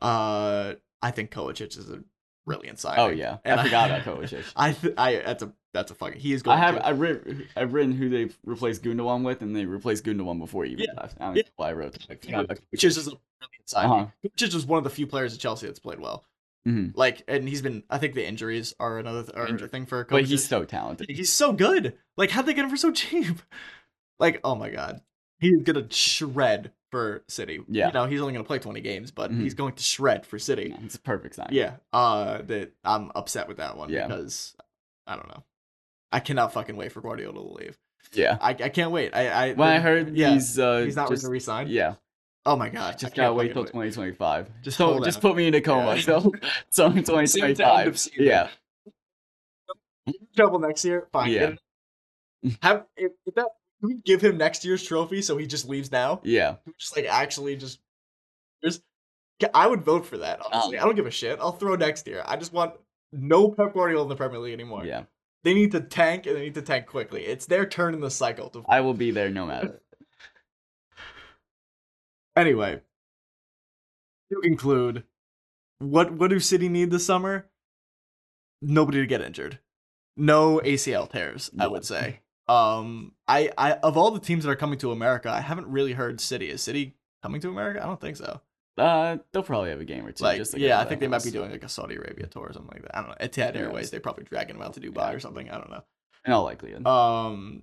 Uh, 0.00 0.74
I 1.02 1.10
think 1.10 1.30
Kovacic 1.30 1.76
is 1.78 1.90
a 1.90 2.02
brilliant 2.46 2.78
signing. 2.78 3.00
Oh 3.00 3.08
yeah, 3.08 3.38
And 3.44 3.60
I 3.60 3.64
forgot 3.64 3.90
about 3.90 4.02
Kovacic. 4.02 4.44
I 4.56 4.72
th- 4.72 4.94
I 4.96 5.16
that's 5.16 5.42
a 5.42 5.52
that's 5.72 5.90
a 5.90 5.94
fucking 5.94 6.20
he 6.20 6.32
is 6.32 6.42
going. 6.42 6.56
I 6.58 6.60
have 6.60 6.76
to, 6.76 6.86
I 6.86 6.90
writ, 6.90 7.48
I've 7.56 7.72
written 7.72 7.92
who 7.92 8.08
they 8.08 8.30
replaced 8.44 8.82
Gundogan 8.84 9.24
with, 9.24 9.42
and 9.42 9.54
they 9.56 9.64
replaced 9.64 10.04
Gundogan 10.04 10.38
before 10.38 10.64
he 10.64 10.72
even 10.72 10.86
Yeah, 10.88 11.00
left. 11.00 11.16
I 11.20 11.26
don't 11.26 11.36
yeah. 11.36 11.42
know 11.42 11.48
why 11.56 11.70
I 11.70 11.72
wrote. 11.72 11.92
that. 11.94 12.10
I 12.10 12.14
Kovacic 12.14 12.84
is 12.84 12.98
a 12.98 13.10
brilliant 13.10 13.20
signing. 13.66 13.90
Uh-huh. 13.92 14.06
Kovacic 14.36 14.54
is 14.54 14.66
one 14.66 14.78
of 14.78 14.84
the 14.84 14.90
few 14.90 15.06
players 15.06 15.34
at 15.34 15.40
Chelsea 15.40 15.66
that's 15.66 15.80
played 15.80 15.98
well. 16.00 16.24
Mhm. 16.66 16.92
Like, 16.96 17.22
and 17.28 17.48
he's 17.48 17.60
been. 17.62 17.82
I 17.90 17.98
think 17.98 18.14
the 18.14 18.26
injuries 18.26 18.74
are 18.80 18.98
another 18.98 19.22
th- 19.22 19.36
are 19.36 19.46
Injury. 19.46 19.68
thing 19.68 19.84
for 19.86 20.04
Kovacic. 20.04 20.10
But 20.10 20.24
he's 20.24 20.48
so 20.48 20.64
talented. 20.64 21.10
He's 21.10 21.30
so 21.32 21.52
good. 21.52 21.96
Like, 22.16 22.30
how'd 22.30 22.46
they 22.46 22.54
get 22.54 22.64
him 22.64 22.70
for 22.70 22.76
so 22.76 22.90
cheap? 22.92 23.36
Like, 24.20 24.40
oh 24.44 24.54
my 24.54 24.70
god, 24.70 25.00
he's 25.40 25.62
gonna 25.64 25.90
shred 25.90 26.70
for 26.92 27.24
City. 27.28 27.60
Yeah. 27.68 27.88
you 27.88 27.92
know 27.92 28.06
he's 28.06 28.20
only 28.20 28.32
gonna 28.32 28.44
play 28.44 28.60
twenty 28.60 28.80
games, 28.80 29.10
but 29.10 29.32
Mhm. 29.32 29.40
he's 29.42 29.54
going 29.54 29.74
to 29.74 29.82
shred 29.82 30.24
for 30.24 30.38
City. 30.38 30.68
Yeah, 30.70 30.84
it's 30.84 30.94
a 30.94 31.00
perfect 31.00 31.34
sign. 31.34 31.48
Yeah, 31.50 31.74
uh, 31.92 32.42
that 32.42 32.72
I'm 32.84 33.10
upset 33.16 33.48
with 33.48 33.56
that 33.56 33.76
one 33.76 33.88
Yeah. 33.90 34.06
because 34.06 34.54
I 35.06 35.16
don't 35.16 35.26
know. 35.28 35.42
I 36.12 36.20
cannot 36.20 36.52
fucking 36.52 36.76
wait 36.76 36.92
for 36.92 37.00
Guardiola 37.00 37.34
to 37.34 37.40
leave. 37.64 37.76
yeah. 38.12 38.38
I, 38.40 38.50
I 38.50 38.68
can't 38.68 38.92
wait. 38.92 39.12
I, 39.16 39.28
I 39.48 39.52
When 39.54 39.68
I 39.68 39.80
heard 39.80 40.16
yeah, 40.16 40.30
he's 40.34 40.56
uh 40.60 40.82
he's 40.84 40.94
not 40.94 41.10
just, 41.10 41.22
going 41.22 41.30
to 41.30 41.32
resign. 41.32 41.66
yeah, 41.68 41.94
Oh 42.46 42.56
my 42.56 42.68
god, 42.68 42.98
just 42.98 43.14
I 43.14 43.16
gotta 43.16 43.28
can't 43.28 43.36
wait 43.36 43.52
till 43.54 43.64
2025. 43.64 44.48
Just 44.62 44.76
so 44.76 44.86
hold 44.86 45.04
just 45.04 45.18
out. 45.18 45.22
put 45.22 45.36
me 45.36 45.46
in 45.46 45.54
a 45.54 45.60
coma. 45.60 45.96
Yeah. 45.96 46.02
So 46.02 46.32
so 46.70 46.86
in 46.86 47.04
Soon 47.04 47.04
2025. 47.04 48.08
Yeah, 48.18 48.48
Trouble 50.36 50.58
next 50.58 50.84
year. 50.84 51.08
Fine. 51.12 51.30
Yeah. 51.32 51.54
Have 52.62 52.84
if, 52.96 53.12
if 53.24 53.34
that 53.36 53.46
can 53.80 53.88
we 53.88 53.94
give 54.04 54.20
him 54.20 54.36
next 54.36 54.64
year's 54.64 54.82
trophy 54.82 55.22
so 55.22 55.36
he 55.38 55.46
just 55.46 55.68
leaves 55.68 55.90
now? 55.90 56.20
yeah. 56.24 56.56
Just 56.78 56.96
like 56.96 57.06
actually 57.06 57.56
just 57.56 57.80
just 58.62 58.82
I 59.54 59.66
would 59.66 59.82
vote 59.82 60.04
for 60.04 60.18
that. 60.18 60.40
Honestly, 60.44 60.76
Um, 60.78 60.82
I 60.82 60.86
don't 60.86 60.94
give 60.96 61.06
a 61.06 61.10
shit. 61.10 61.38
I'll 61.40 61.52
throw 61.52 61.74
next 61.76 62.06
year. 62.06 62.22
I 62.26 62.36
just 62.36 62.52
want 62.52 62.74
no 63.12 63.48
Pep 63.50 63.72
Guardiola 63.74 64.02
in 64.04 64.08
the 64.08 64.16
Premier 64.16 64.38
League 64.38 64.52
anymore. 64.54 64.84
Yeah, 64.84 65.04
They 65.44 65.54
need 65.54 65.72
to 65.72 65.80
tank 65.80 66.26
and 66.26 66.36
they 66.36 66.42
need 66.42 66.54
to 66.54 66.62
tank 66.62 66.86
quickly. 66.86 67.22
It's 67.24 67.46
their 67.46 67.64
turn 67.66 67.94
in 67.94 68.00
the 68.00 68.10
cycle 68.10 68.48
to 68.50 68.64
I 68.68 68.80
will 68.80 68.94
be 68.94 69.10
there 69.10 69.30
no 69.30 69.46
matter. 69.46 69.80
Anyway, 72.36 72.80
to 74.32 74.40
conclude, 74.40 75.04
what 75.78 76.12
what 76.12 76.30
do 76.30 76.40
City 76.40 76.68
need 76.68 76.90
this 76.90 77.06
summer? 77.06 77.46
Nobody 78.62 78.98
to 79.00 79.06
get 79.06 79.20
injured. 79.20 79.58
No 80.16 80.58
ACL 80.64 81.10
tears, 81.10 81.50
I 81.58 81.66
would 81.66 81.84
say. 81.84 82.20
Um, 82.46 83.12
I, 83.26 83.50
I 83.56 83.72
of 83.74 83.96
all 83.96 84.10
the 84.10 84.20
teams 84.20 84.44
that 84.44 84.50
are 84.50 84.56
coming 84.56 84.78
to 84.80 84.92
America, 84.92 85.30
I 85.30 85.40
haven't 85.40 85.66
really 85.68 85.92
heard 85.92 86.20
City. 86.20 86.50
Is 86.50 86.62
City 86.62 86.94
coming 87.22 87.40
to 87.40 87.48
America? 87.48 87.82
I 87.82 87.86
don't 87.86 88.00
think 88.00 88.16
so. 88.16 88.40
Uh, 88.76 89.18
they'll 89.32 89.42
probably 89.44 89.70
have 89.70 89.80
a 89.80 89.84
game 89.84 90.04
or 90.04 90.10
two. 90.12 90.24
Like, 90.24 90.42
yeah, 90.56 90.80
I 90.80 90.84
think 90.84 91.00
they 91.00 91.06
might 91.08 91.22
be 91.22 91.30
doing 91.30 91.50
like 91.50 91.62
a 91.62 91.68
Saudi 91.68 91.94
Arabia 91.94 92.26
tour 92.26 92.42
or 92.42 92.52
something 92.52 92.72
like 92.72 92.82
that. 92.82 92.96
I 92.96 93.00
don't 93.02 93.10
know. 93.10 93.16
Etihad 93.26 93.56
Airways, 93.56 93.90
they're 93.90 94.00
probably 94.00 94.24
dragging 94.24 94.56
them 94.58 94.66
out 94.66 94.74
to 94.74 94.80
Dubai 94.80 94.96
Yeah. 95.10 95.12
or 95.12 95.20
something. 95.20 95.48
I 95.48 95.58
don't 95.58 95.70
know. 95.70 95.84
in 96.26 96.32
all 96.32 96.42
likelihood. 96.44 96.84
Um, 96.86 97.62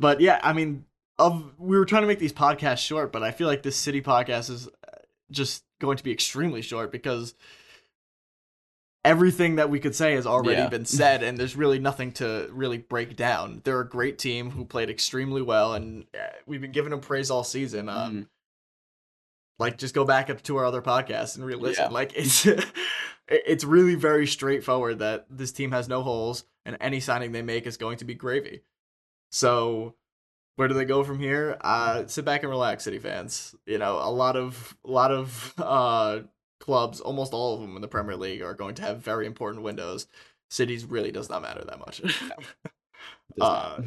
but 0.00 0.20
yeah, 0.20 0.40
I 0.42 0.52
mean, 0.52 0.84
of 1.18 1.54
we 1.58 1.76
were 1.78 1.84
trying 1.84 2.02
to 2.02 2.08
make 2.08 2.18
these 2.18 2.32
podcasts 2.32 2.78
short, 2.84 3.12
but 3.12 3.22
I 3.22 3.30
feel 3.30 3.46
like 3.48 3.62
this 3.62 3.76
city 3.76 4.00
podcast 4.02 4.50
is 4.50 4.66
uh, 4.68 4.98
just 5.30 5.64
going 5.80 5.96
to 5.96 6.04
be 6.04 6.10
extremely 6.12 6.62
short 6.62 6.90
because 6.90 7.34
everything 9.04 9.56
that 9.56 9.68
we 9.70 9.78
could 9.80 9.94
say 9.94 10.14
has 10.14 10.26
already 10.26 10.62
Yeah. 10.62 10.68
been 10.68 10.86
said, 10.86 11.22
and 11.22 11.36
there's 11.38 11.56
really 11.56 11.78
nothing 11.78 12.12
to 12.12 12.48
really 12.52 12.78
break 12.78 13.16
down. 13.16 13.60
They're 13.64 13.80
a 13.80 13.88
great 13.88 14.18
team 14.18 14.50
who 14.50 14.64
played 14.64 14.88
extremely 14.88 15.42
well, 15.42 15.74
and 15.74 16.06
uh, 16.14 16.28
we've 16.46 16.60
been 16.60 16.72
giving 16.72 16.90
them 16.90 17.00
praise 17.00 17.30
all 17.30 17.44
season. 17.44 17.88
Um, 17.88 18.12
Mhm. 18.14 18.26
like 19.58 19.78
just 19.78 19.94
go 19.94 20.04
back 20.04 20.30
up 20.30 20.42
to 20.42 20.56
our 20.56 20.64
other 20.64 20.82
podcasts 20.82 21.36
and 21.36 21.44
re-listen. 21.44 21.84
Yeah. 21.84 21.90
Like 21.90 22.12
it's 22.16 22.44
it's 23.28 23.62
really 23.64 23.94
very 23.94 24.26
straightforward 24.26 24.98
that 25.00 25.26
this 25.30 25.52
team 25.52 25.70
has 25.72 25.86
no 25.88 26.02
holes 26.02 26.44
and 26.66 26.76
any 26.80 26.98
signing 26.98 27.30
they 27.32 27.42
make 27.42 27.66
is 27.66 27.76
going 27.76 27.98
to 27.98 28.04
be 28.04 28.14
gravy. 28.14 28.62
So 29.30 29.94
where 30.56 30.68
do 30.68 30.74
they 30.74 30.84
go 30.84 31.02
from 31.04 31.18
here? 31.18 31.56
Uh 31.60 32.06
sit 32.06 32.24
back 32.24 32.42
and 32.42 32.50
relax, 32.50 32.84
City 32.84 32.98
fans. 32.98 33.54
You 33.66 33.78
know, 33.78 33.98
a 33.98 34.10
lot 34.10 34.36
of 34.36 34.76
a 34.84 34.90
lot 34.90 35.10
of 35.10 35.54
uh 35.58 36.20
clubs, 36.60 37.00
almost 37.00 37.32
all 37.32 37.54
of 37.54 37.60
them 37.60 37.76
in 37.76 37.82
the 37.82 37.88
Premier 37.88 38.16
League 38.16 38.42
are 38.42 38.54
going 38.54 38.74
to 38.76 38.82
have 38.82 38.98
very 39.02 39.26
important 39.26 39.64
windows. 39.64 40.06
Cities 40.50 40.84
really 40.84 41.10
does 41.12 41.28
not 41.28 41.42
matter 41.42 41.64
that 41.64 41.78
much. 41.78 42.02
Uh. 43.40 43.80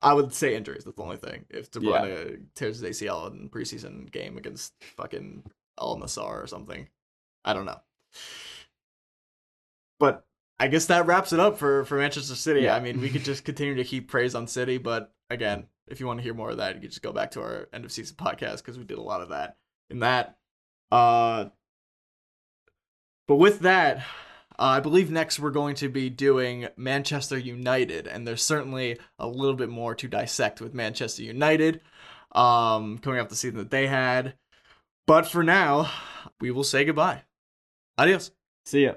I 0.00 0.12
would 0.14 0.32
say 0.32 0.54
injuries. 0.54 0.84
That's 0.84 0.96
the 0.96 1.02
only 1.02 1.16
thing. 1.16 1.44
If 1.50 1.70
De 1.70 1.80
Yeah. 1.80 1.90
Bruyne 2.02 2.42
tears 2.54 2.78
his 2.78 3.00
ACL 3.00 3.32
in 3.32 3.48
preseason 3.48 4.10
game 4.10 4.36
against 4.38 4.72
fucking 4.96 5.42
Al 5.80 5.96
Nassr 5.98 6.42
or 6.42 6.46
something, 6.46 6.88
I 7.44 7.52
don't 7.52 7.64
know. 7.66 7.80
But 9.98 10.24
I 10.60 10.68
guess 10.68 10.86
that 10.86 11.06
wraps 11.06 11.32
it 11.32 11.40
up 11.40 11.58
for 11.58 11.84
for 11.84 11.98
Manchester 11.98 12.34
City. 12.34 12.62
Yeah. 12.62 12.76
I 12.76 12.80
mean, 12.80 13.00
we 13.00 13.08
could 13.08 13.24
just 13.24 13.44
continue 13.44 13.74
to 13.74 13.84
keep 13.84 14.08
praise 14.08 14.34
on 14.34 14.46
City, 14.46 14.78
but 14.78 15.12
again, 15.30 15.66
if 15.90 16.00
you 16.00 16.06
want 16.06 16.18
to 16.18 16.24
hear 16.24 16.34
more 16.34 16.50
of 16.50 16.58
that, 16.58 16.74
you 16.74 16.80
can 16.80 16.90
just 16.90 17.02
go 17.02 17.12
back 17.12 17.32
to 17.32 17.40
our 17.40 17.68
end 17.72 17.84
of 17.84 17.92
season 17.92 18.16
podcast 18.16 18.58
because 18.58 18.78
we 18.78 18.84
did 18.84 18.98
a 18.98 19.02
lot 19.02 19.20
of 19.20 19.30
that 19.30 19.56
in 19.90 20.00
that. 20.00 20.38
Uh, 20.90 21.46
but 23.26 23.36
with 23.36 23.60
that, 23.60 23.98
uh, 24.58 24.64
I 24.76 24.80
believe 24.80 25.10
next 25.10 25.38
we're 25.38 25.50
going 25.50 25.74
to 25.76 25.88
be 25.88 26.10
doing 26.10 26.68
Manchester 26.76 27.38
United, 27.38 28.06
and 28.06 28.26
there's 28.26 28.42
certainly 28.42 28.98
a 29.18 29.28
little 29.28 29.54
bit 29.54 29.68
more 29.68 29.94
to 29.94 30.08
dissect 30.08 30.60
with 30.60 30.74
Manchester 30.74 31.22
United, 31.22 31.80
um, 32.32 32.98
coming 32.98 33.20
off 33.20 33.28
the 33.28 33.36
season 33.36 33.58
that 33.58 33.70
they 33.70 33.86
had. 33.86 34.34
But 35.06 35.26
for 35.26 35.42
now, 35.42 35.90
we 36.40 36.50
will 36.50 36.64
say 36.64 36.84
goodbye. 36.84 37.22
Adios. 37.96 38.30
See 38.64 38.84
ya. 38.84 38.94